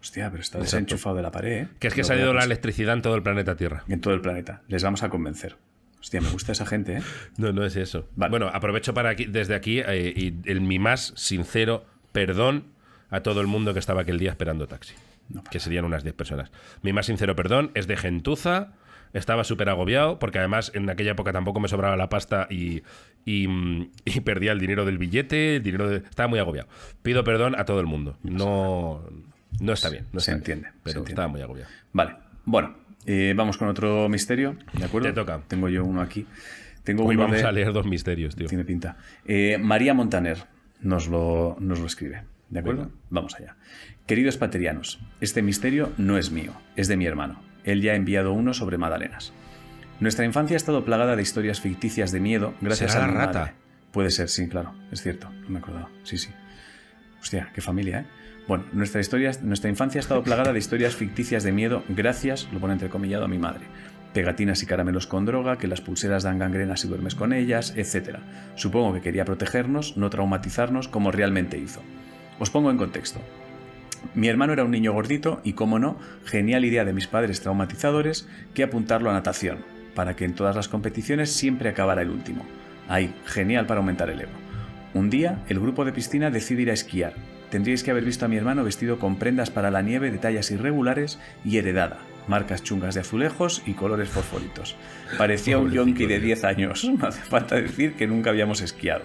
[0.00, 1.68] Hostia, pero está desenchufado de la pared, ¿eh?
[1.80, 3.82] Que es que ha salido la electricidad en todo el planeta Tierra.
[3.88, 4.62] En todo el planeta.
[4.68, 5.56] Les vamos a convencer.
[6.00, 7.02] Hostia, me gusta esa gente, ¿eh?
[7.36, 8.08] No, no es eso.
[8.14, 8.30] Vale.
[8.30, 12.64] Bueno, aprovecho para aquí, desde aquí eh, y el, mi más sincero perdón
[13.10, 14.94] a todo el mundo que estaba aquel día esperando taxi.
[15.50, 16.52] que serían unas 10 personas.
[16.82, 18.72] Mi más sincero perdón es de gentuza.
[19.14, 22.82] Estaba súper agobiado porque además en aquella época tampoco me sobraba la pasta y,
[23.24, 25.56] y, mm, y perdía el dinero del billete.
[25.56, 26.68] El dinero de- estaba muy agobiado.
[27.02, 28.16] Pido perdón a todo el mundo.
[28.22, 29.37] No, no
[29.72, 30.06] está bien.
[30.12, 31.10] No Se bien, entiende, se Pero entiende.
[31.10, 31.70] estaba muy agobiado.
[31.92, 35.08] Vale, bueno, eh, vamos con otro misterio, ¿de acuerdo?
[35.08, 35.40] Te toca.
[35.48, 36.26] Tengo yo uno aquí.
[36.84, 38.46] Tengo Hoy uno vamos de- a leer dos misterios, tío.
[38.48, 38.96] Tiene pinta.
[39.26, 40.38] Eh, María Montaner
[40.80, 42.82] nos lo, nos lo escribe, ¿de acuerdo?
[42.84, 42.94] Venga.
[43.10, 43.56] Vamos allá.
[44.06, 47.42] Queridos paterianos, este misterio no es mío, es de mi hermano.
[47.64, 49.34] Él ya ha enviado uno sobre Madalenas.
[50.00, 53.38] Nuestra infancia ha estado plagada de historias ficticias de miedo gracias ¿Será a la rata?
[53.40, 53.52] madre.
[53.92, 55.90] Puede ser, sí, claro, es cierto, no me he acordado.
[56.04, 56.30] Sí, sí.
[57.20, 58.06] Hostia, qué familia, ¿eh?
[58.48, 59.02] Bueno, nuestra,
[59.42, 63.28] nuestra infancia ha estado plagada de historias ficticias de miedo gracias, lo pone entrecomillado, a
[63.28, 63.66] mi madre.
[64.14, 68.20] Pegatinas y caramelos con droga, que las pulseras dan gangrena si duermes con ellas, etc.
[68.54, 71.82] Supongo que quería protegernos, no traumatizarnos como realmente hizo.
[72.38, 73.20] Os pongo en contexto.
[74.14, 78.26] Mi hermano era un niño gordito y, como no, genial idea de mis padres traumatizadores
[78.54, 79.58] que apuntarlo a natación,
[79.94, 82.46] para que en todas las competiciones siempre acabara el último.
[82.88, 84.32] Ahí, genial para aumentar el ego.
[84.94, 87.12] Un día, el grupo de piscina decide ir a esquiar.
[87.50, 90.50] Tendríais que haber visto a mi hermano vestido con prendas para la nieve de tallas
[90.50, 94.76] irregulares y heredada, marcas chungas de azulejos y colores fosforitos.
[95.16, 96.26] Parecía un yonki de tío.
[96.26, 99.04] 10 años, no hace falta decir que nunca habíamos esquiado.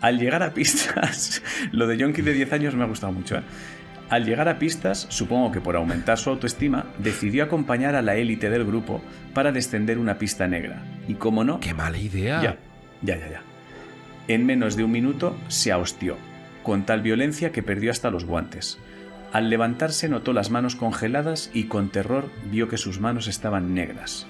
[0.00, 1.42] Al llegar a pistas,
[1.72, 3.36] lo de Yonki de 10 años me ha gustado mucho.
[3.36, 3.42] ¿eh?
[4.10, 8.50] Al llegar a pistas, supongo que por aumentar su autoestima, decidió acompañar a la élite
[8.50, 9.02] del grupo
[9.34, 10.82] para descender una pista negra.
[11.08, 12.42] Y como no, Qué mala idea.
[12.42, 12.56] ya,
[13.02, 13.42] ya, ya, ya.
[14.28, 16.16] En menos de un minuto se ahostió,
[16.66, 18.76] con tal violencia que perdió hasta los guantes.
[19.32, 24.26] Al levantarse notó las manos congeladas y con terror vio que sus manos estaban negras.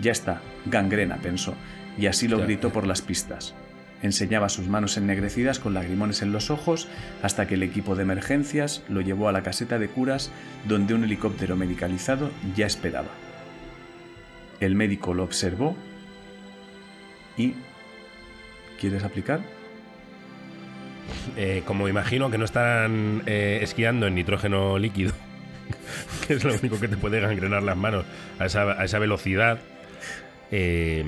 [0.00, 1.56] Ya está, gangrena, pensó,
[1.98, 3.56] y así lo gritó por las pistas.
[4.02, 6.86] Enseñaba sus manos ennegrecidas con lagrimones en los ojos
[7.24, 10.30] hasta que el equipo de emergencias lo llevó a la caseta de curas
[10.68, 13.10] donde un helicóptero medicalizado ya esperaba.
[14.60, 15.74] El médico lo observó
[17.36, 17.54] y...
[18.78, 19.40] ¿Quieres aplicar?
[21.36, 25.12] Eh, como imagino que no están eh, esquiando en nitrógeno líquido,
[26.26, 28.04] que es lo único que te puede gangrenar las manos
[28.38, 29.58] a esa, a esa velocidad.
[30.50, 31.04] eh,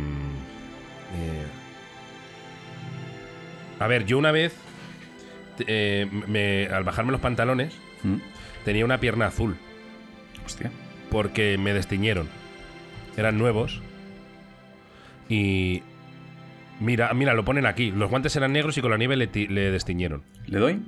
[3.78, 4.54] a ver, yo una vez,
[6.28, 7.74] me- al bajarme los pantalones,
[8.04, 8.16] ¿Mm?
[8.64, 9.56] tenía una pierna azul
[10.46, 10.70] Hostia.
[11.10, 12.28] porque me destiñeron.
[13.16, 13.80] Eran nuevos.
[15.28, 15.82] Y.
[16.82, 17.90] Mira, mira, lo ponen aquí.
[17.90, 20.22] Los guantes eran negros y con la nieve le, le destiñeron.
[20.46, 20.82] ¿Le doy?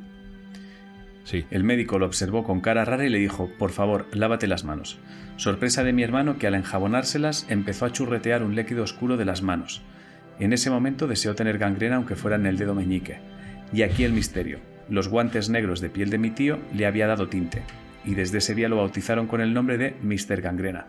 [1.25, 1.45] Sí.
[1.51, 4.99] El médico lo observó con cara rara y le dijo, por favor, lávate las manos.
[5.37, 9.43] Sorpresa de mi hermano que al enjabonárselas empezó a churretear un líquido oscuro de las
[9.43, 9.83] manos.
[10.39, 13.19] En ese momento deseó tener gangrena aunque fuera en el dedo meñique.
[13.73, 14.59] Y aquí el misterio.
[14.89, 17.63] Los guantes negros de piel de mi tío le había dado tinte,
[18.05, 20.43] y desde ese día lo bautizaron con el nombre de Mr.
[20.43, 20.87] Gangrena.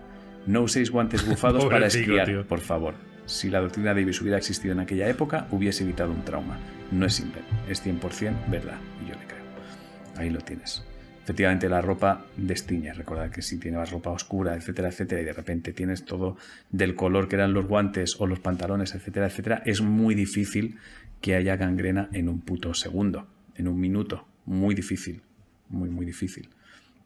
[0.48, 2.46] No uséis guantes bufados para esquiar, tío.
[2.46, 2.96] por favor.
[3.26, 6.58] Si la doctrina Davis hubiera existido en aquella época, hubiese evitado un trauma.
[6.92, 9.44] No es invento, es 100% verdad, y yo le creo.
[10.18, 10.84] Ahí lo tienes.
[11.24, 12.94] Efectivamente, la ropa destiñe.
[12.94, 16.38] Recordad que si tienes ropa oscura, etcétera, etcétera, y de repente tienes todo
[16.70, 20.78] del color que eran los guantes o los pantalones, etcétera, etcétera, es muy difícil
[21.22, 24.28] que haya gangrena en un puto segundo, en un minuto.
[24.46, 25.24] Muy difícil.
[25.70, 26.48] Muy, muy difícil.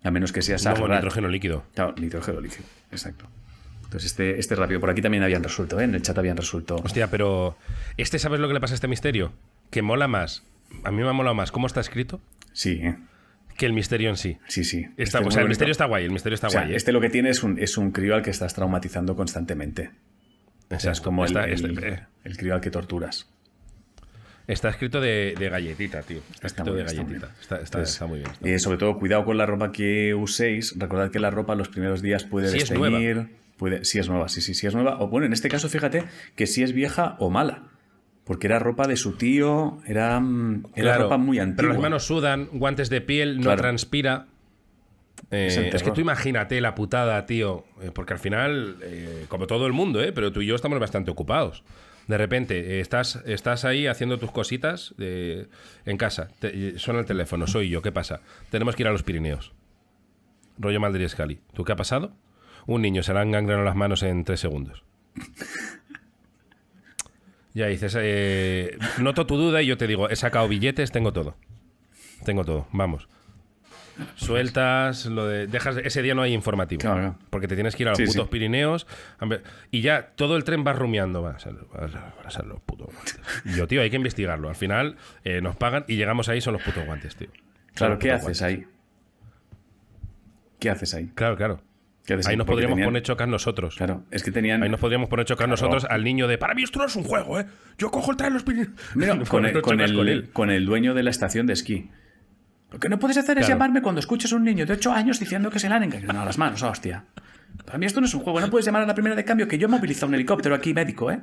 [0.03, 1.63] A menos que seas Como nitrógeno líquido.
[1.73, 2.65] Claro, nitrógeno líquido.
[2.91, 3.25] Exacto.
[3.89, 4.79] Entonces, este, este rápido.
[4.79, 5.83] Por aquí también habían resuelto, ¿eh?
[5.83, 6.75] En el chat habían resuelto.
[6.83, 7.57] Hostia, pero.
[7.97, 9.33] ¿Este sabes lo que le pasa a este misterio?
[9.71, 10.43] Que mola más.
[10.83, 12.21] A mí me ha molado más cómo está escrito
[12.53, 12.95] Sí, ¿eh?
[13.57, 14.37] que el misterio en sí.
[14.47, 14.85] Sí, sí.
[14.95, 15.47] Está, Este es o sea, el bonito.
[15.49, 16.73] misterio está guay, el misterio está O sea, guay.
[16.73, 16.77] ¿eh?
[16.77, 19.89] este lo que tiene es un, es un crío al que estás traumatizando constantemente.
[20.69, 23.27] O sea, es como el, el- eh, el crío al que torturas.
[24.47, 26.19] está escrito de, de galletita, tío.
[26.19, 27.27] Está, Está escrito muy de bien, está muy galletita.
[27.27, 27.41] bien.
[27.41, 28.31] Está, está- Entonces, está muy bien.
[28.43, 30.75] Eh, sobre todo, cuidado con la ropa que uséis.
[30.77, 33.27] Recordad que la ropa los primeros días puede Sí es desteñir.
[33.59, 34.99] Puede, sí es nueva, sí, sí, sí es nueva.
[34.99, 36.05] O bueno, en este caso, fíjate
[36.35, 37.65] que sí es vieja o mala.
[38.23, 41.57] Porque era ropa de su tío, era, mm, era Claro, ropa muy antigua.
[41.57, 43.61] Pero las manos sudan, guantes de piel, no Claro.
[43.61, 44.25] transpira.
[45.31, 47.65] Eh, Es que tú imagínate la putada, tío.
[47.81, 50.11] eh, porque al final, eh, como todo el mundo, ¿eh?
[50.13, 51.63] pero tú y yo estamos bastante ocupados.
[52.07, 55.47] De repente, estás, estás ahí haciendo tus cositas eh,
[55.85, 56.29] en casa.
[56.39, 57.81] Te- suena el teléfono, soy yo.
[57.81, 58.21] ¿Qué pasa?
[58.49, 59.51] Tenemos que ir a los Pirineos.
[60.57, 61.39] Rollo Madrid Scali.
[61.53, 62.13] ¿Tú qué ha pasado?
[62.65, 64.83] Un niño se le han gangrenado las manos en tres segundos.
[67.53, 71.35] Ya dices, eh, noto tu duda y yo te digo, he sacado billetes, tengo todo.
[72.23, 73.07] Tengo todo, vamos.
[74.15, 75.47] Sueltas, lo de.
[75.47, 75.75] Dejas.
[75.83, 76.79] Ese día no hay informativo.
[76.79, 77.17] Claro.
[77.29, 78.29] Porque te tienes que ir a los Sí, putos sí.
[78.31, 78.87] Pirineos.
[79.71, 81.21] Y ya todo el tren va rumiando.
[81.21, 81.53] Va a ser,
[82.45, 83.19] los putos guantes.
[83.43, 84.47] Y yo, tío, hay que investigarlo.
[84.47, 84.95] Al final
[85.25, 87.27] eh, nos pagan y llegamos ahí, son los putos guantes, tío.
[87.27, 88.41] Son Claro, ¿qué haces guantes.
[88.41, 88.65] ahí?
[90.59, 91.11] ¿Qué haces ahí?
[91.15, 91.61] Claro, claro.
[92.05, 93.75] ¿Qué haces Ahí nos podríamos tenían- poner chocas nosotros.
[93.75, 94.63] Claro, es que tenían.
[94.63, 95.51] Ahí nos podríamos poner chocas Claro.
[95.51, 96.37] nosotros al niño de.
[96.39, 97.45] Para mí esto no es un juego, ¿eh?
[97.77, 98.45] Yo cojo el tren de los.
[98.95, 100.29] Mira, con, el, con, el, con él.
[100.33, 101.89] con el dueño de la estación de esquí.
[102.71, 103.55] Lo que no puedes hacer es Claro.
[103.59, 106.25] llamarme cuando escuches a un niño de 8 años diciendo que se le han engangrenado
[106.25, 107.05] las manos, hostia.
[107.65, 109.47] Para mí esto no es un juego, no puedes llamar a la primera de cambio
[109.47, 111.19] que yo he movilizado un helicóptero aquí médico, ¿eh?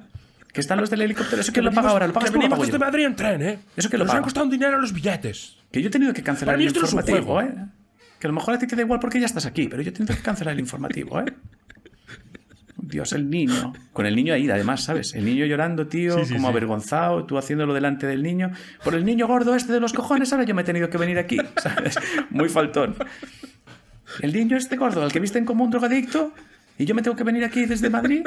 [0.53, 2.79] Que están los del helicóptero, eso que lo paga ahora, lo pagas que venimos desde.
[2.79, 3.59] Madrid en tren, ¿eh?
[3.77, 5.57] Eso que lo Nos han costado un dinero los billetes.
[5.70, 7.49] Que yo he tenido que cancelar Para mí el esto no es un informativo, juego.
[7.49, 7.66] ¿eh?
[8.20, 9.92] Que a lo mejor a ti te da igual porque ya estás aquí, pero yo
[9.92, 11.26] tenido que cancelar el informativo, ¿eh?
[12.78, 13.72] Dios, el niño.
[13.92, 15.14] Con el niño ahí, además, ¿sabes?
[15.14, 16.52] El niño llorando, tío, Sí, sí, como sí.
[16.52, 18.52] avergonzado, tú haciéndolo delante del niño.
[18.84, 21.18] Por el niño gordo este de los cojones, ahora yo me he tenido que venir
[21.18, 21.98] aquí, ¿sabes?
[22.30, 22.94] Muy faltón.
[24.20, 26.32] El niño este gordo, al que visten como un drogadicto,
[26.78, 28.22] y yo me tengo que venir aquí desde Madrid.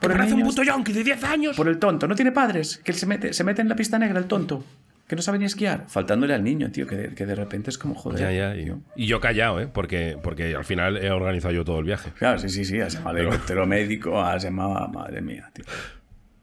[0.00, 1.56] Por el, Parece un niño puto yonki de 10 años.
[1.56, 2.08] por el tonto.
[2.08, 4.64] No tiene padres, que él se mete, se mete en la pista negra, el tonto.
[5.10, 5.86] Que no sabe ni esquiar.
[5.88, 8.20] Faltándole al niño, tío, que de, que de repente es como joder.
[8.20, 8.56] Ya, ya.
[8.56, 8.80] Y, tío.
[8.94, 9.66] y yo callado, ¿eh?
[9.66, 12.12] Porque, porque al final he organizado yo todo el viaje.
[12.16, 15.64] Claro, sí, sí, sí, has llamado al helicóptero médico, has llamado madre mía, tío.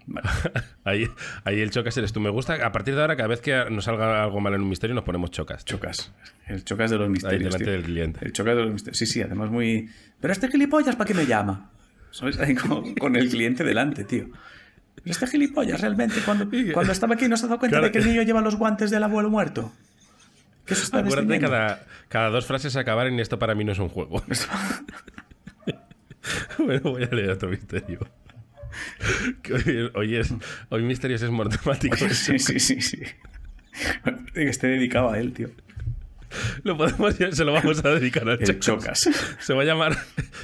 [0.06, 0.28] Vale.
[0.84, 1.08] Ahí,
[1.46, 2.20] ahí el chocas eres tú.
[2.20, 4.70] Me gusta, a partir de ahora, cada vez que nos salga algo mal en un
[4.70, 5.64] misterio, nos ponemos chocas.
[5.64, 6.14] Chocas.
[6.46, 7.44] El chocas de los misterios.
[7.44, 7.72] delante tío.
[7.72, 8.26] del cliente.
[8.26, 8.98] El chocas de los misterios.
[8.98, 9.90] Sí, sí, además muy.
[10.20, 11.72] Pero este gilipollas, ¿para qué me llama?
[12.12, 12.38] ¿Sabes?
[12.38, 14.28] Ahí con, con el cliente delante, tío.
[15.04, 17.86] Pero este gilipollas realmente, cuando, cuando estaba aquí, no se ha dado cuenta Claro.
[17.86, 19.72] de que el niño lleva los guantes del abuelo muerto.
[20.66, 23.80] ¿Qué se está Acuérdate cada, cada dos frases acabar en esto para mí no es
[23.80, 24.22] un juego.
[26.58, 28.00] bueno, voy a leer otro misterio.
[29.52, 30.34] Hoy, hoy es,
[30.70, 31.96] hoy Misterios es monotemático.
[32.10, 33.02] Sí, sí, sí, sí.
[34.34, 35.50] Que esté dedicado a él, tío.
[36.64, 39.02] Lo podemos, se lo vamos a dedicar al El Chocas.
[39.02, 39.36] Chocas.
[39.40, 39.98] Se va a llamar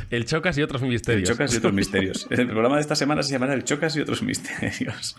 [0.10, 1.30] El Chocas y otros El misterios.
[1.30, 2.28] Chocas y otros misterios.
[2.30, 5.16] El programa de esta semana se llamará El Chocas y otros misterios.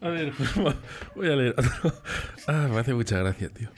[0.00, 0.32] A ver,
[1.16, 1.94] voy a leer otro.
[2.46, 3.70] Ah, me hace mucha gracia, tío.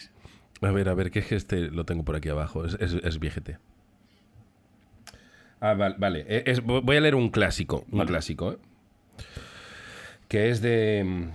[0.63, 2.65] A ver, a ver, que es que este lo tengo por aquí abajo.
[2.65, 3.59] Es, es, es viejete.
[5.61, 6.25] Ah, val- vale.
[6.29, 7.85] Eh, es- voy a leer un clásico.
[7.91, 8.09] Un Vale.
[8.09, 8.59] clásico, ¿eh?
[10.29, 11.29] Que es de.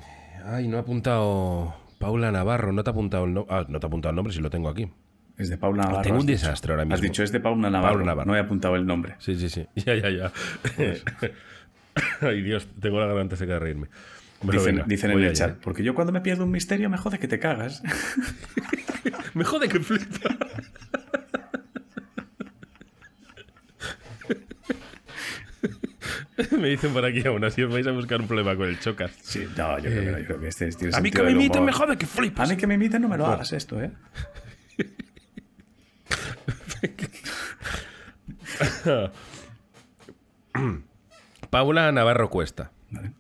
[0.46, 1.76] Ay, no ha apuntado.
[2.00, 3.54] Paula Navarro, no te ha apuntado el nombre.
[3.56, 4.90] Ah, no te ha apuntado el nombre, si lo tengo aquí.
[5.38, 6.02] Es de Paula Navarro.
[6.02, 7.04] tengo un has desastre ahora Has mismo.
[7.04, 7.94] dicho, es de Paula Navarro.
[7.96, 8.28] Paula Navarro.
[8.32, 9.16] No he apuntado el nombre.
[9.20, 9.68] Sí, sí, sí.
[9.76, 10.32] Ya, ya, ya.
[12.22, 13.88] Ay, Dios, tengo la garganta seca de reírme.
[14.42, 15.52] Dicen venga, dicen en el chat.
[15.52, 15.56] ¿eh?
[15.62, 17.84] Porque yo cuando me pierdo un misterio me jode que te cagas.
[19.34, 20.36] Me jode que flipa.
[26.58, 29.12] me dicen por aquí aún así os vais a buscar un problema con el chocas.
[29.22, 30.20] Sí, no, yo creo que no.
[30.20, 32.50] Yo creo que este tiene A mí que me imiten me jode que A flipas.
[32.50, 33.92] mí que me imiten no me lo hagas esto, ¿eh?
[41.50, 42.72] Paula Navarro Cuesta.
[42.92, 43.12] Vale.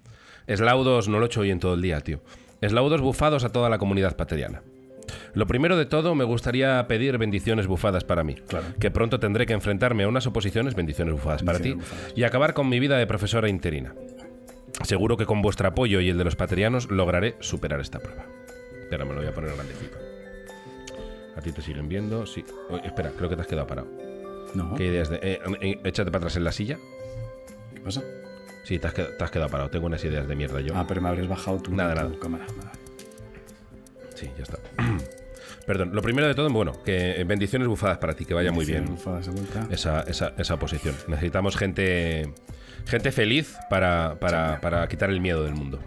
[0.47, 2.21] Eslaudos, no lo he hecho hoy en todo el día, tío.
[2.61, 4.61] Eslaudos bufados a toda la comunidad pateriana.
[5.33, 8.35] Lo primero de todo, me gustaría pedir bendiciones bufadas para mí.
[8.47, 8.65] Claro.
[8.79, 12.13] Que pronto tendré que enfrentarme a unas oposiciones, bendiciones bufadas para ti, bufadas.
[12.15, 13.93] y acabar con mi vida de profesora interina.
[14.83, 18.25] Seguro que con vuestro apoyo y el de los paterianos lograré superar esta prueba.
[18.81, 19.97] Espera, me lo voy a poner grandecito.
[21.35, 22.25] ¿A ti te siguen viendo?
[22.25, 22.43] Sí.
[22.69, 23.87] Oye, espera, creo que te has quedado parado.
[24.55, 24.73] No.
[24.75, 25.19] ¿Qué ideas de...?
[25.21, 26.77] eh, eh, échate para atrás en la silla.
[27.73, 28.01] ¿Qué pasa?
[28.63, 29.69] Sí, te has, quedado, te has quedado parado.
[29.69, 30.73] Tengo unas ideas de mierda yo.
[30.75, 32.19] Ah, pero me habrías bajado tu, Nada, tu nada.
[32.19, 32.45] cámara.
[32.57, 32.71] Nada.
[34.19, 34.57] Sí, ya está.
[35.65, 38.85] Perdón, lo primero de todo, bueno, que bendiciones bufadas para ti, que vaya muy bien
[38.85, 39.29] Bufadas
[39.69, 40.95] esa, esa, esa oposición.
[41.07, 42.33] Necesitamos gente,
[42.85, 45.79] gente feliz para, para, para quitar el miedo del mundo.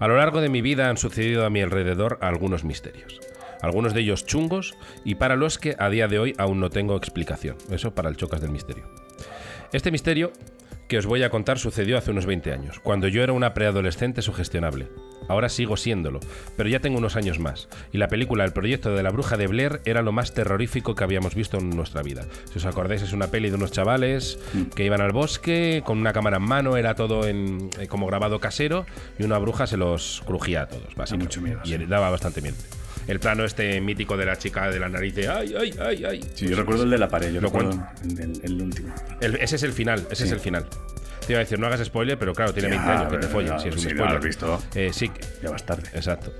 [0.00, 3.20] A lo largo de mi vida han sucedido a mi alrededor algunos misterios.
[3.60, 4.74] Algunos de ellos chungos
[5.04, 7.56] y para los que a día de hoy aún no tengo explicación.
[7.70, 8.84] Eso para el chocas del misterio.
[9.72, 10.32] Este misterio
[10.92, 14.20] que os voy a contar sucedió hace unos 20 años, cuando yo era una preadolescente
[14.20, 14.88] sugestionable.
[15.26, 16.20] Ahora sigo siéndolo,
[16.54, 19.46] pero ya tengo unos años más, y la película El proyecto de la bruja de
[19.46, 22.26] Blair era lo más terrorífico que habíamos visto en nuestra vida.
[22.52, 24.38] Si os acordáis, es una peli de unos chavales
[24.76, 28.38] que iban al bosque con una cámara en mano, era todo en, eh, como grabado
[28.38, 28.84] casero,
[29.18, 31.38] y una bruja se los crujía a todos, básicamente.
[31.38, 31.86] mucho miedo, Y sí.
[31.86, 32.56] daba bastante miedo.
[33.08, 36.20] El plano este mítico de la chica de la nariz de ¡ay, ay, ay, ay!
[36.34, 37.32] Sí, yo recuerdo el de la pared.
[37.32, 37.86] Yo Lo recuerdo
[38.42, 38.94] el, último.
[39.20, 40.66] El- ese es el final, ese es el final.
[41.26, 43.26] Te iba a decir, no hagas spoiler, pero claro, tiene Ya, 20 años que te
[43.28, 44.16] follen, si es un si no lo spoiler.
[44.18, 44.62] has visto.
[44.74, 45.10] Eh, sí,
[45.42, 45.88] Ya vas tarde.
[45.94, 46.32] exacto.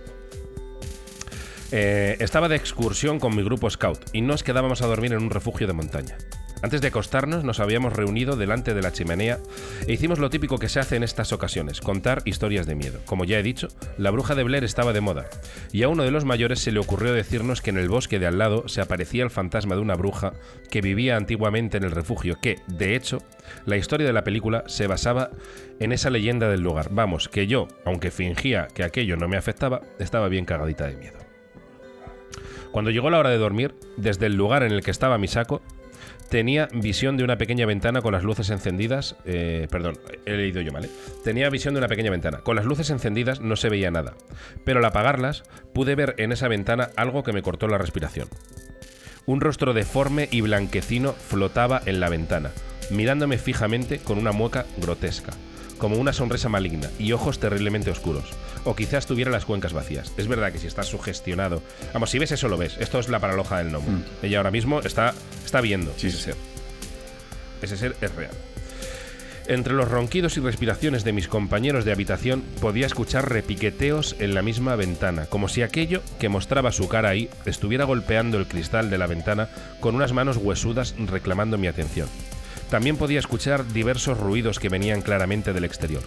[1.74, 5.30] Eh, estaba de excursión con mi grupo scout y nos quedábamos a dormir en un
[5.30, 6.18] refugio de montaña.
[6.62, 9.40] Antes de acostarnos nos habíamos reunido delante de la chimenea
[9.88, 13.00] e hicimos lo típico que se hace en estas ocasiones, contar historias de miedo.
[13.04, 13.66] Como ya he dicho,
[13.98, 15.26] la bruja de Blair estaba de moda
[15.72, 18.28] y a uno de los mayores se le ocurrió decirnos que en el bosque de
[18.28, 20.34] al lado se aparecía el fantasma de una bruja
[20.70, 23.18] que vivía antiguamente en el refugio, que, de hecho,
[23.66, 25.30] la historia de la película se basaba
[25.80, 26.88] en esa leyenda del lugar.
[26.92, 31.18] Vamos, que yo, aunque fingía que aquello no me afectaba, estaba bien cagadita de miedo.
[32.70, 35.60] Cuando llegó la hora de dormir, desde el lugar en el que estaba mi saco,
[36.32, 39.16] tenía visión de una pequeña ventana con las luces encendidas.
[39.26, 40.86] eh, perdón, he leído yo mal.
[40.86, 40.90] ¿eh?
[41.22, 42.38] Tenía visión de una pequeña ventana.
[42.38, 44.14] Con las luces encendidas no se veía nada.
[44.64, 45.42] Pero al apagarlas,
[45.74, 48.28] pude ver en esa ventana algo que me cortó la respiración.
[49.26, 52.50] Un rostro deforme y blanquecino flotaba en la ventana,
[52.90, 55.32] mirándome fijamente con una mueca grotesca,
[55.82, 58.22] como una sonrisa maligna y ojos terriblemente oscuros.
[58.62, 60.12] O quizás tuviera las cuencas vacías.
[60.16, 61.60] Es verdad que si estás sugestionado.
[61.92, 62.76] Vamos, si ves eso lo ves.
[62.78, 64.00] Esto es la paraloja del gnomo.
[64.22, 65.12] Ella ahora mismo está,
[65.44, 66.22] está viendo Sí, ese sí.
[66.22, 66.34] ser.
[67.62, 68.30] Ese ser es real.
[69.48, 74.42] Entre los ronquidos y respiraciones de mis compañeros de habitación podía escuchar repiqueteos en la
[74.42, 78.98] misma ventana, como si aquello que mostraba su cara ahí estuviera golpeando el cristal de
[78.98, 79.48] la ventana
[79.80, 82.08] con unas manos huesudas reclamando mi atención.
[82.72, 86.02] También podía escuchar diversos ruidos que venían claramente del exterior.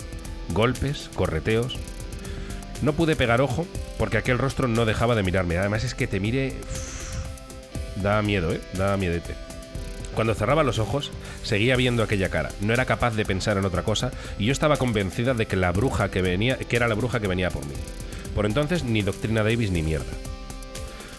[0.49, 1.77] Golpes, correteos.
[2.81, 3.67] No pude pegar ojo
[3.99, 5.59] porque aquel rostro no dejaba de mirarme.
[5.59, 6.55] Además es que te mire...
[7.97, 8.59] Da miedo, ¿eh?
[8.73, 9.35] Da miedete.
[10.15, 11.11] Cuando cerraba los ojos,
[11.43, 12.49] seguía viendo aquella cara.
[12.61, 14.09] No era capaz de pensar en otra cosa
[14.39, 17.27] y yo estaba convencida de que la bruja que venía, que era la bruja que
[17.27, 17.75] venía por mí.
[18.33, 20.11] Por entonces ni doctrina Davis ni mierda.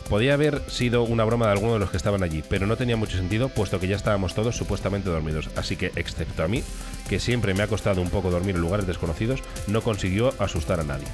[0.08, 2.96] Podía haber sido una broma de alguno de los que estaban allí, pero no tenía
[2.96, 6.62] mucho sentido puesto que ya estábamos todos supuestamente dormidos, así que excepto a mí,
[7.08, 10.84] que siempre me ha costado un poco dormir en lugares desconocidos, no consiguió asustar a
[10.84, 11.08] nadie.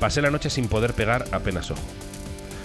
[0.00, 1.80] Pasé la noche sin poder pegar apenas ojo.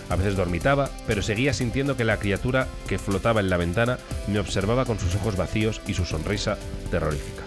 [0.10, 4.40] A veces dormitaba, pero seguía sintiendo que la criatura que flotaba en la ventana me
[4.40, 6.58] observaba con sus ojos vacíos y su sonrisa
[6.90, 7.44] terrorífica.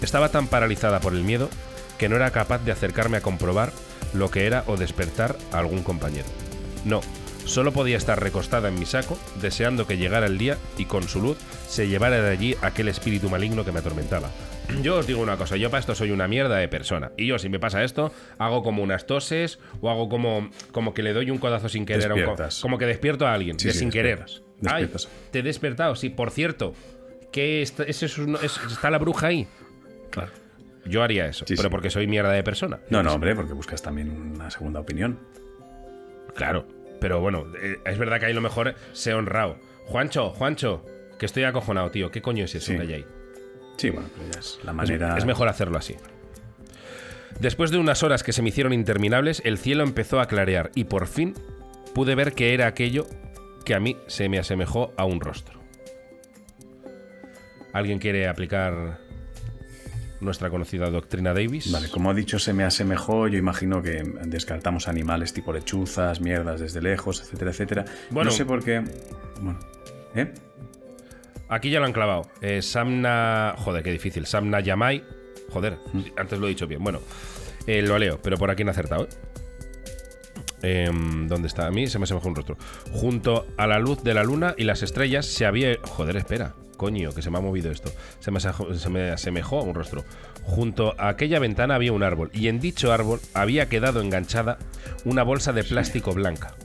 [0.00, 1.48] Estaba tan paralizada por el miedo
[1.98, 3.72] que no era capaz de acercarme a comprobar
[4.14, 6.26] lo que era o despertar a algún compañero.
[6.84, 7.02] No,
[7.44, 11.20] solo podía estar recostada en mi saco, deseando que llegara el día y con su
[11.20, 14.30] luz se llevara de allí aquel espíritu maligno que me atormentaba.
[14.82, 17.10] Yo os digo una cosa, yo para esto soy una mierda de persona.
[17.18, 21.02] Y yo, si me pasa esto, hago como unas toses o hago como, como que
[21.02, 22.10] le doy un codazo sin querer.
[22.10, 24.20] a un co- como que despierto a alguien, Sí, de sí, sin querer.
[24.60, 25.08] despiertas.
[25.10, 26.74] Ay, te he despertado, sí, por cierto.
[27.32, 28.18] Que est- ese es
[28.70, 29.46] está la bruja ahí.
[30.10, 30.30] Claro.
[30.86, 32.80] Yo haría eso, Sí, pero porque soy mierda de persona.
[32.88, 35.18] No, no, hombre, porque buscas también una segunda opinión.
[36.34, 36.66] Claro,
[37.02, 39.56] pero bueno, eh, es verdad que ahí lo mejor se honrado.
[39.86, 40.86] Juancho, Juancho,
[41.18, 42.10] que estoy acojonado, tío.
[42.10, 42.76] ¿Qué coño es eso Sí.
[42.76, 43.06] que hay ahí?
[43.76, 45.18] Sí, bueno, pero ya es la Es- manera.
[45.18, 45.96] Es, mejor hacerlo así.
[47.40, 50.84] Después de unas horas que se me hicieron interminables, el cielo empezó a clarear y
[50.84, 51.34] por fin
[51.94, 53.06] pude ver que era aquello
[53.64, 55.60] que a mí se me asemejó a un rostro.
[57.72, 58.98] ¿Alguien quiere aplicar
[60.22, 61.70] nuestra conocida doctrina Davis?
[61.70, 63.28] Vale, como ha dicho, se me asemejó.
[63.28, 67.84] Yo imagino que descartamos animales tipo lechuzas, mierdas desde lejos, etcétera, etcétera.
[68.10, 68.30] Bueno.
[68.30, 68.82] no sé por qué.
[69.40, 69.58] Bueno,
[70.14, 70.32] ¿eh?
[71.48, 72.30] Aquí ya lo han clavado.
[72.40, 73.54] Eh, Samna.
[73.58, 74.26] Joder, qué difícil.
[74.26, 75.04] Samna Yamai.
[75.50, 75.78] Joder,
[76.16, 76.82] antes lo he dicho bien.
[76.82, 77.00] Bueno,
[77.66, 79.04] eh, lo leo, pero por aquí no he acertado.
[79.04, 79.08] ¿eh?
[80.62, 81.66] Em, ¿Dónde está?
[81.66, 82.56] A mí se me asemejó un rostro.
[82.92, 85.76] Junto a la luz de la luna y las estrellas se había.
[85.82, 86.54] Joder, espera.
[86.82, 87.92] Coño, que se me ha movido esto.
[88.18, 90.04] Se me, asemejó, se me asemejó a un rostro.
[90.42, 92.28] Junto a aquella ventana había un árbol.
[92.32, 94.58] Y en dicho árbol había quedado enganchada
[95.04, 96.56] una bolsa de plástico blanca.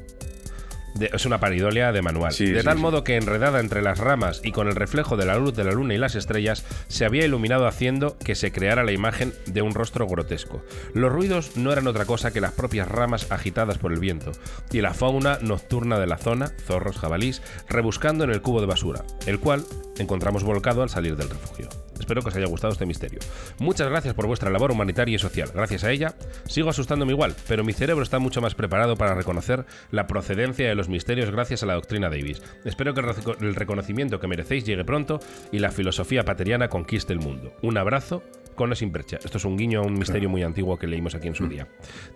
[0.96, 2.32] De- es una paridolia de manual.
[2.34, 2.82] Sí, de sí, tal sí.
[2.82, 5.72] modo que enredada entre las ramas y con el reflejo de la luz de la
[5.72, 9.76] luna y las estrellas, se había iluminado haciendo que se creara la imagen de un
[9.76, 10.64] rostro grotesco.
[10.96, 14.32] Los ruidos no eran otra cosa que las propias ramas agitadas por el viento,
[14.72, 19.04] y la fauna nocturna de la zona, zorros, jabalís, rebuscando en el cubo de basura,
[19.28, 19.66] el cual
[20.00, 21.70] encontramos volcado al salir del refugio.
[22.00, 23.20] Espero que os haya gustado este misterio.
[23.60, 25.50] Muchas gracias por vuestra labor humanitaria y social.
[25.54, 26.14] Gracias a ella,
[26.46, 30.76] sigo asustándome igual, pero mi cerebro está mucho más preparado para reconocer la procedencia de
[30.76, 32.42] los misterios gracias a la doctrina Davis.
[32.66, 35.20] Espero que el reco- el reconocimiento que merecéis llegue pronto
[35.52, 37.54] y la filosofía pateriana conquiste el mundo.
[37.62, 38.24] Un abrazo
[38.56, 39.18] con sin percha.
[39.24, 41.68] Esto es un guiño a un misterio muy antiguo que leímos aquí en su día,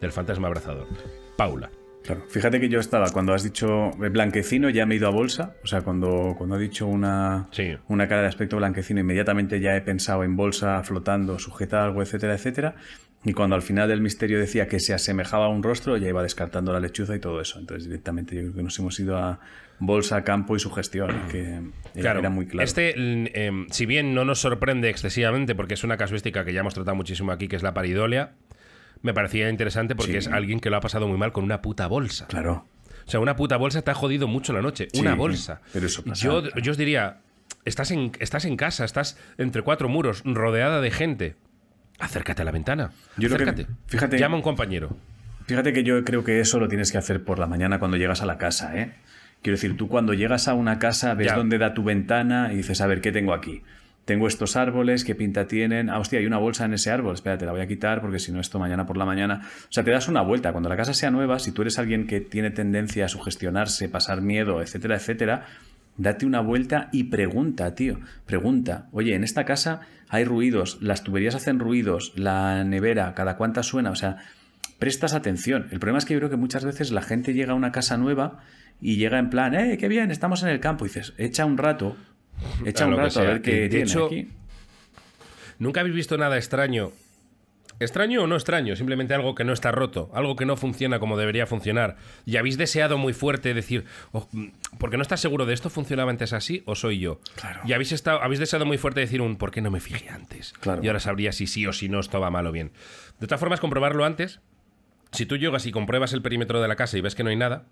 [0.01, 0.88] del fantasma abrazador.
[1.38, 1.69] Paula.
[2.03, 2.23] Claro.
[2.29, 5.55] Fíjate que yo estaba, cuando has dicho blanquecino, ya me he ido a bolsa.
[5.63, 7.77] O sea, cuando, cuando ha dicho una, Sí.
[7.87, 12.33] una cara de aspecto blanquecino, inmediatamente ya he pensado en bolsa flotando, sujeta algo, etcétera,
[12.33, 12.75] etcétera.
[13.23, 16.23] Y cuando al final del misterio decía que se asemejaba a un rostro, ya iba
[16.23, 17.59] descartando la lechuza y todo eso.
[17.59, 19.39] Entonces, directamente yo creo que nos hemos ido a
[19.77, 21.61] bolsa, campo y sugestión, que era,
[21.93, 22.63] Claro, era muy claro.
[22.63, 26.61] Este, mm, em, si bien no nos sorprende excesivamente, porque es una casuística que ya
[26.61, 28.31] hemos tratado muchísimo aquí, que es la paridolia,
[29.01, 30.17] me parecía interesante porque Sí.
[30.19, 32.27] es alguien que lo ha pasado muy mal con una puta bolsa.
[32.27, 32.65] Claro.
[33.05, 34.87] O sea, una puta bolsa te ha jodido mucho la noche.
[34.93, 35.61] Sí, una bolsa.
[35.73, 36.59] pero eso pasa, yo, claro.
[36.61, 37.17] yo os diría,
[37.65, 41.35] estás en, estás en casa, estás entre cuatro muros, rodeada de gente.
[41.99, 42.91] Acércate a la ventana.
[43.17, 44.95] Yo que- fíjate- Llama a un compañero.
[45.47, 48.21] Fíjate que yo creo que eso lo tienes que hacer por la mañana cuando llegas
[48.21, 48.93] a la casa, ¿eh?
[49.41, 51.35] Quiero decir, tú cuando llegas a una casa ves Ya.
[51.35, 53.63] dónde da tu ventana y dices, a ver, ¿qué tengo aquí?
[54.05, 55.89] Tengo estos árboles, ¿qué pinta tienen?
[55.89, 58.31] Ah, hostia, hay una bolsa en ese árbol, espérate, la voy a quitar porque si
[58.31, 59.41] no esto mañana por la mañana...
[59.43, 60.51] O sea, te das una vuelta.
[60.51, 64.21] Cuando la casa sea nueva, si tú eres alguien que tiene tendencia a sugestionarse, pasar
[64.21, 65.45] miedo, etcétera, etcétera,
[65.97, 67.99] date una vuelta y pregunta, tío.
[68.25, 73.61] Pregunta, oye, en esta casa hay ruidos, las tuberías hacen ruidos, la nevera, cada cuánta
[73.63, 74.17] suena, o sea,
[74.79, 75.67] prestas atención.
[75.71, 77.97] El problema es que yo creo que muchas veces la gente llega a una casa
[77.97, 78.39] nueva
[78.81, 80.09] y llega en plan, ¡eh, qué bien!
[80.09, 80.85] Estamos en el campo.
[80.85, 81.95] Y dices, echa un rato,
[82.65, 84.27] echa un rato a ver qué de tiene hecho, aquí.
[85.59, 86.91] ¿Nunca habéis visto nada extraño?
[87.79, 91.17] Extraño o no extraño, simplemente algo que no está roto, algo que no funciona como
[91.17, 91.97] debería funcionar.
[92.27, 94.27] Y habéis deseado muy fuerte decir, "Oh,
[94.77, 97.19] porque no estás seguro de esto funcionaba antes así o soy yo.
[97.35, 97.61] Claro.
[97.65, 100.53] Y habéis, estado, habéis deseado muy fuerte decir un, ¿por qué no me fijé antes?
[100.59, 100.83] Claro.
[100.83, 102.71] Y ahora sabría si sí o si no esto va mal o bien.
[103.19, 104.41] De todas formas, comprobarlo antes.
[105.11, 107.35] Si tú llegas y compruebas el perímetro de la casa y ves que no hay
[107.35, 107.65] nada,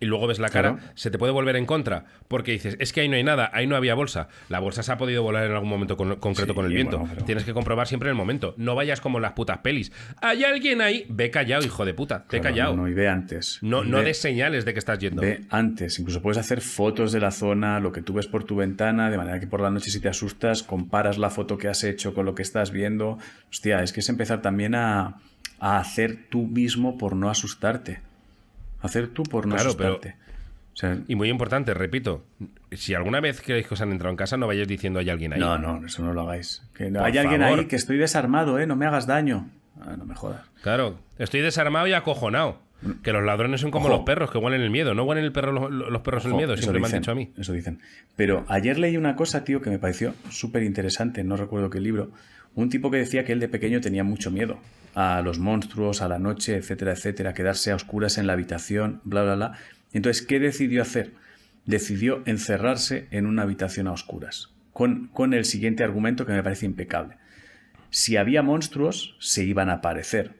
[0.00, 0.92] y luego ves la cara, Claro.
[0.94, 2.04] se te puede volver en contra.
[2.28, 4.28] Porque dices, es que ahí no hay nada, ahí no había bolsa.
[4.48, 6.98] La bolsa se ha podido volar en algún momento con- concreto Sí, con el viento.
[6.98, 8.54] bueno, pero- Tienes que comprobar siempre en el momento.
[8.56, 9.92] No vayas como en las putas pelis.
[10.22, 11.04] ¿Hay alguien ahí?
[11.08, 12.18] Ve callado, hijo de puta.
[12.18, 12.76] Ve Claro, callado.
[12.76, 13.58] No, y ve antes.
[13.62, 15.22] No, no des señales de que estás yendo.
[15.22, 18.56] Ve antes, incluso puedes hacer fotos de la zona, lo que tú ves por tu
[18.56, 21.82] ventana, de manera que por la noche si te asustas, comparas la foto que has
[21.84, 23.18] hecho con lo que estás viendo.
[23.50, 25.16] Hostia, es que es empezar también a,
[25.60, 28.00] a hacer tú mismo por no asustarte.
[28.80, 30.16] Hacer tú por no Claro, pero- asustarte.
[30.72, 32.24] O sea, Y muy importante, repito,
[32.70, 35.32] si alguna vez creéis que os han entrado en casa, no vayáis diciendo hay alguien
[35.32, 35.40] ahí.
[35.40, 36.62] no, no, eso no lo hagáis.
[36.74, 38.66] Que no- hay alguien ahí que estoy desarmado, ¿eh?
[38.68, 39.48] No me hagas daño.
[39.80, 40.42] Ah, no me jodas.
[40.62, 42.60] Claro, estoy desarmado y acojonado.
[43.02, 43.96] Que los ladrones son como Ojo.
[43.96, 44.94] los perros, que huelen el miedo.
[44.94, 47.14] No huelen el perro los, los perros el miedo, siempre me han dicen, dicho a
[47.16, 47.32] mí.
[47.36, 47.80] Eso dicen.
[48.14, 52.12] Pero ayer leí una cosa, tío, que me pareció súper interesante, no recuerdo qué libro.
[52.54, 54.58] Un tipo que decía que él de pequeño tenía mucho miedo
[54.94, 59.22] a los monstruos, a la noche, etcétera, etcétera, quedarse a oscuras en la habitación, bla,
[59.22, 59.52] bla, bla.
[59.92, 61.12] Entonces, ¿qué decidió hacer?
[61.64, 66.66] Decidió encerrarse en una habitación a oscuras, con, con el siguiente argumento que me parece
[66.66, 67.16] impecable.
[67.90, 70.34] Si había monstruos, se iban a aparecer.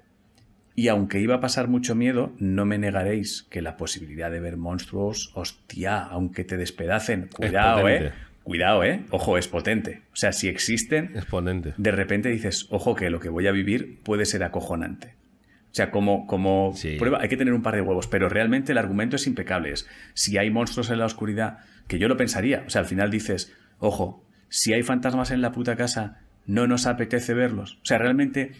[0.75, 4.57] Y aunque iba a pasar mucho miedo, no me negaréis que la posibilidad de ver
[4.57, 8.13] monstruos, hostia, aunque te despedacen, cuidado, eh.
[8.49, 9.05] Cuidado, eh.
[9.11, 10.01] Ojo, es potente.
[10.11, 11.75] O sea, si existen, Es potente.
[11.77, 15.09] de repente dices, ojo, que lo que voy a vivir puede ser acojonante.
[15.71, 16.97] O sea, como, como Sí.
[16.99, 19.71] prueba, hay que tener un par de huevos, pero realmente el argumento es impecable.
[19.73, 22.65] Es, si hay monstruos en la oscuridad, que yo lo pensaría.
[22.67, 26.87] O sea, al final dices, ojo, si hay fantasmas en la puta casa, no nos
[26.87, 27.75] apetece verlos.
[27.83, 28.53] O sea, realmente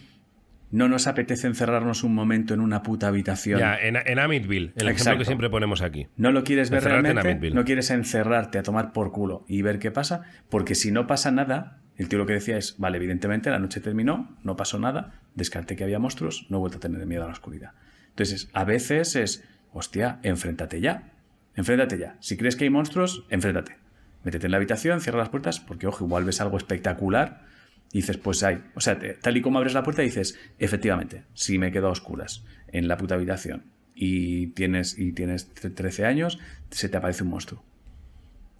[0.71, 3.59] no nos apetece encerrarnos un momento en una puta habitación.
[3.59, 6.07] Ya, en, en Amityville, el ejemplo que siempre ponemos aquí.
[6.15, 9.91] No lo quieres ver realmente, no quieres encerrarte a tomar por culo y ver qué
[9.91, 13.59] pasa, porque si no pasa nada, el tío lo que decía es, vale, evidentemente la
[13.59, 17.23] noche terminó, no pasó nada, descarté que había monstruos, no he vuelto a tener miedo
[17.23, 17.71] a la oscuridad.
[18.09, 19.43] Entonces, a veces es,
[19.73, 21.13] hostia, enfréntate ya,
[21.55, 22.15] enfréntate ya.
[22.19, 23.77] Si crees que hay monstruos, enfréntate.
[24.23, 27.48] Métete en la habitación, cierra las puertas, porque ojo, igual ves algo espectacular
[27.93, 28.63] dices, pues hay.
[28.75, 31.91] O sea, te- tal y como abres la puerta dices, efectivamente, si me quedo a
[31.91, 33.63] oscuras en la puta habitación
[33.95, 37.63] y tienes, y tienes tre- 13 años, se te aparece un monstruo.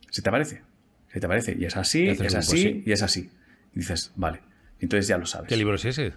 [0.09, 0.61] Se te aparece.
[1.11, 1.55] Se te aparece.
[1.59, 2.83] Y es así, Y es así, sí.
[2.85, 3.29] y es así.
[3.75, 4.41] Y dices, vale.
[4.79, 5.49] Entonces ya lo sabes.
[5.49, 6.13] ¿Qué libro es ese?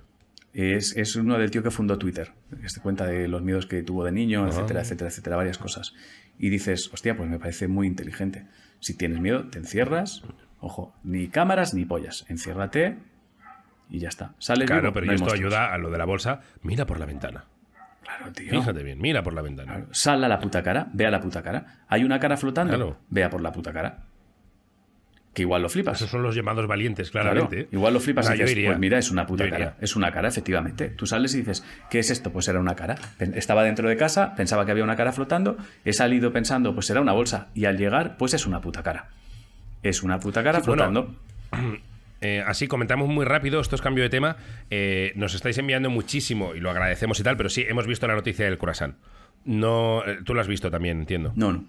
[0.54, 2.32] Es, es uno del tío que fundó Twitter.
[2.62, 5.94] Este cuenta de los miedos que tuvo de niño, etcétera, etcétera, etcétera, varias cosas.
[6.38, 8.46] Y dices, hostia, pues me parece muy inteligente.
[8.80, 10.22] Si tienes miedo, te encierras.
[10.62, 12.24] Ojo, ni cámaras ni pollas.
[12.28, 12.96] Enciérrate
[13.90, 14.32] y ya está.
[14.38, 15.52] Sales Claro, vivo, pero no esto monstruos.
[15.54, 16.40] ayuda a lo de la bolsa.
[16.62, 17.44] Mira por la ventana.
[18.02, 18.48] Claro, tío.
[18.50, 19.72] Fíjate bien, mira por la ventana.
[19.72, 19.88] Claro.
[19.90, 21.82] Sal a la puta cara, ve a la puta cara.
[21.88, 22.96] Hay una cara flotando, Claro.
[23.10, 24.04] vea por la puta cara.
[25.34, 25.96] Que igual lo flipas.
[25.96, 27.68] Esos son los llamados valientes, Claro, claramente.
[27.72, 29.76] igual lo flipas No, y dices, pues mira, es una puta cara.
[29.80, 30.90] Es una cara, efectivamente.
[30.90, 32.30] Tú sales y dices, ¿qué es esto?
[32.32, 32.96] Pues era una cara.
[33.18, 35.56] Estaba dentro de casa, pensaba que había una cara flotando,
[35.86, 37.48] he salido pensando, pues será una bolsa.
[37.54, 39.08] Y al llegar, pues es una puta cara.
[39.82, 41.14] Es una puta cara Sí, bueno, flotando.
[42.24, 44.36] Eh, así comentamos muy rápido, esto es cambio de tema.
[44.70, 48.14] Eh, nos estáis enviando muchísimo y lo agradecemos y tal, pero sí, hemos visto la
[48.14, 48.94] noticia del Croissant.
[49.44, 51.32] No, eh, tú lo has visto también, entiendo.
[51.34, 51.64] No, no.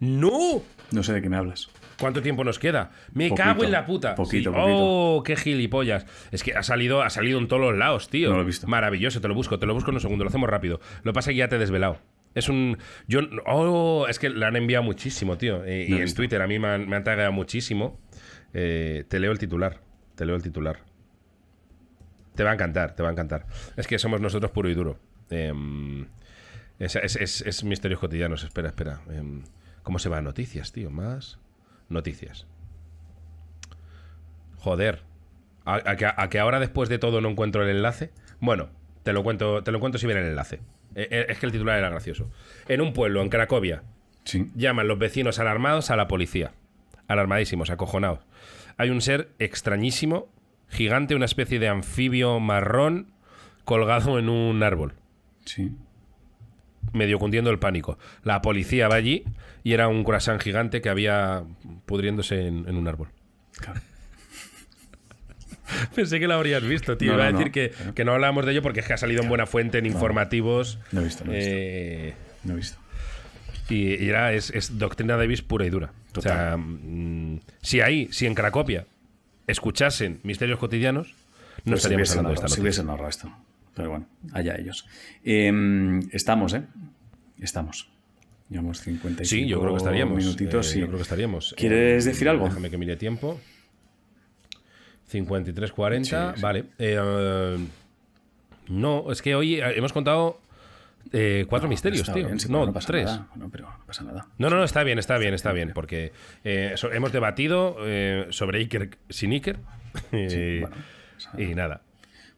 [0.00, 0.62] ¡No!
[0.92, 1.70] No sé de qué me hablas.
[1.98, 2.90] ¿Cuánto tiempo nos queda?
[3.14, 4.14] Me Poquito, cago en la puta.
[4.14, 4.54] poquito, Sí.
[4.56, 4.76] poquito.
[4.78, 6.04] Oh, qué gilipollas.
[6.30, 8.28] Es que ha salido, ha salido en todos los lados, tío.
[8.28, 8.66] No lo he visto.
[8.68, 10.78] Maravilloso, te lo busco, te lo busco en un segundo, lo hacemos rápido.
[11.04, 11.98] Lo que pasa es que ya te he desvelado.
[12.38, 12.78] Es un.
[13.06, 13.20] Yo.
[13.46, 15.66] Oh, es que le han enviado muchísimo, tío.
[15.66, 16.14] Y No en.
[16.14, 17.98] Twitter a mí me han, me han tagueado muchísimo.
[18.54, 19.80] Eh, te leo el titular.
[20.14, 20.80] Te leo el titular.
[22.34, 23.46] Te va a encantar, te va a encantar.
[23.76, 24.98] Es que somos nosotros puro y duro.
[25.30, 26.06] Em,
[26.78, 28.44] es, es- es- es misterios cotidianos.
[28.44, 29.00] Espera, espera.
[29.10, 29.42] Em,
[29.82, 30.20] ¿Cómo se va?
[30.22, 30.90] Noticias, tío.
[30.90, 31.38] Más.
[31.88, 32.46] Noticias.
[34.58, 35.02] Joder.
[35.64, 38.10] ¿A, a que, a que ahora después de todo no encuentro el enlace?
[38.40, 38.70] Bueno,
[39.02, 40.60] te lo cuento, te lo cuento si viene el enlace.
[40.94, 42.30] Eh, eh, es que el titular era gracioso.
[42.68, 43.82] En un pueblo, en Cracovia,
[44.24, 44.50] Sí.
[44.54, 46.52] llaman los vecinos alarmados a la policía.
[47.06, 48.20] Alarmadísimos, acojonados.
[48.76, 50.28] Hay un ser extrañísimo,
[50.68, 53.08] gigante, una especie de anfibio marrón
[53.64, 54.94] colgado en un árbol,
[55.44, 55.72] Sí.
[56.92, 57.98] medio cundiendo el pánico.
[58.24, 59.24] La policía va allí
[59.64, 61.44] y era un croissant gigante que había
[61.86, 63.08] pudriéndose en, en un árbol.
[63.58, 63.80] Claro.
[65.94, 67.12] Pensé que lo habrías visto, tío.
[67.12, 67.52] No, Iba a decir no.
[67.52, 69.86] que, que no hablábamos de ello porque es que ha salido en buena fuente, en
[69.86, 70.78] informativos.
[70.92, 71.50] No he visto, no he visto.
[71.52, 72.14] Eh,
[72.44, 72.78] No he visto.
[73.70, 75.92] Y, y era, es, es doctrina Davis pura y dura.
[76.16, 78.86] O sea, mm, si ahí, si en Cracopia
[79.46, 81.14] escuchasen misterios cotidianos,
[81.64, 82.62] no Pues si estaríamos hablando de esta si noticia.
[82.62, 83.32] hubiesen ahorrado esto.
[83.74, 84.86] Pero bueno, allá ellos.
[85.24, 86.62] Em, estamos, ¿eh?
[87.40, 87.88] Estamos.
[88.50, 90.16] Llevamos 55 Sí, yo creo que estaríamos.
[90.16, 90.66] minutitos.
[90.68, 90.80] eh, sí.
[90.80, 91.54] Yo creo que estaríamos.
[91.56, 92.46] ¿Quieres Eh, decir algo?
[92.46, 93.38] Déjame que mire tiempo.
[95.10, 96.42] 53.40, Sí, sí.
[96.42, 96.64] vale.
[96.78, 97.58] Eh,
[98.68, 100.40] no, es que hoy eh, hemos contado
[101.12, 102.26] eh, cuatro misterios, tío.
[102.26, 103.04] bien, sí, no, no pasa tres.
[103.06, 103.28] nada.
[103.34, 104.26] Bueno, pero no pasa nada.
[104.38, 106.12] No, no, no, está bien, está bien, está bien, porque
[106.44, 109.58] eh, so- hemos debatido eh, sobre Iker sin Iker
[110.12, 110.76] bueno,
[111.38, 111.82] y nada.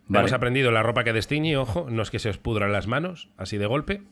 [0.07, 0.21] Vale.
[0.21, 3.29] Hemos aprendido la ropa que destiñe, ojo, no es que se os pudran las manos,
[3.37, 4.03] así de golpe.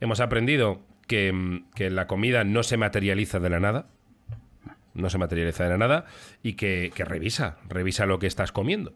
[0.00, 3.86] Hemos aprendido que, mm, que la comida no se materializa de la nada,
[4.94, 6.06] no se materializa de la nada,
[6.42, 8.94] y que, que revisa, revisa lo que estás comiendo.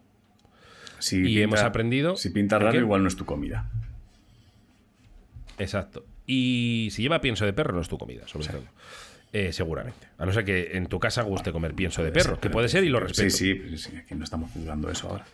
[0.99, 3.69] Si Y hemos aprendido Si pinta ¿el raro, igual no es tu comida.
[5.57, 6.05] Exacto.
[6.25, 8.63] Y si lleva pienso de perro, no es tu comida, sobre todo.
[9.31, 10.07] Eh, seguramente.
[10.17, 12.83] A no ser que en tu casa guste comer pienso de perro, que puede ser
[12.83, 13.29] y lo respeto.
[13.29, 15.25] Sí, sí, sí, aquí no estamos juzgando eso ahora.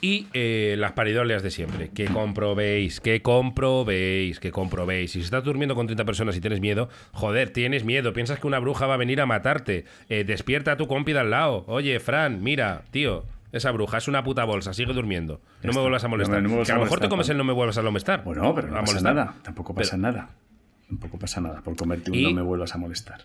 [0.00, 1.88] Y eh, las paridoleas de siempre.
[1.90, 5.10] Que comprobéis, que comprobéis, que comprobéis.
[5.12, 8.12] Si estás durmiendo con 30 personas y tienes miedo, joder, tienes miedo.
[8.12, 9.86] Piensas que una bruja va a venir a matarte.
[10.08, 11.64] Eh, despierta a tu compi de al lado.
[11.66, 13.24] Oye, Fran, mira, tío.
[13.50, 15.40] Esa bruja es una puta bolsa, sigue durmiendo.
[15.62, 16.36] No me vuelvas a molestar.
[16.36, 17.78] No me- no me vuelvas que a lo mejor te comes el no me vuelvas
[17.78, 18.22] a molestar.
[18.22, 19.14] Bueno, pero no A pasa molestar.
[19.16, 19.34] nada.
[19.42, 20.30] Tampoco pasa Pero- nada.
[20.88, 23.22] Tampoco pasa nada por comerte un Y- no me vuelvas a molestar.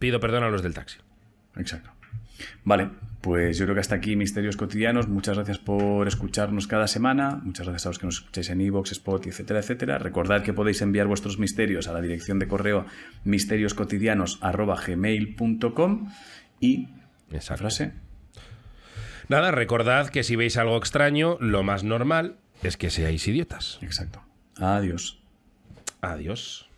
[0.00, 0.98] Pido perdón a los del taxi.
[1.56, 1.90] Exacto.
[2.64, 5.08] Vale, pues yo creo que hasta aquí Misterios Cotidianos.
[5.08, 7.40] Muchas gracias por escucharnos cada semana.
[7.42, 9.98] Muchas gracias a los que nos escucháis en iVoox, Spotify, etcétera, etcétera.
[9.98, 12.86] Recordad que podéis enviar vuestros misterios a la dirección de correo
[13.24, 16.12] misterioscotidianos.gmail.com
[16.60, 16.88] y
[17.32, 17.62] Exacto.
[17.62, 17.92] frase.
[19.28, 23.78] Nada, recordad que si veis algo extraño, lo más normal es que seáis idiotas.
[23.82, 24.22] Exacto.
[24.56, 25.18] Adiós.
[26.00, 26.68] Adiós.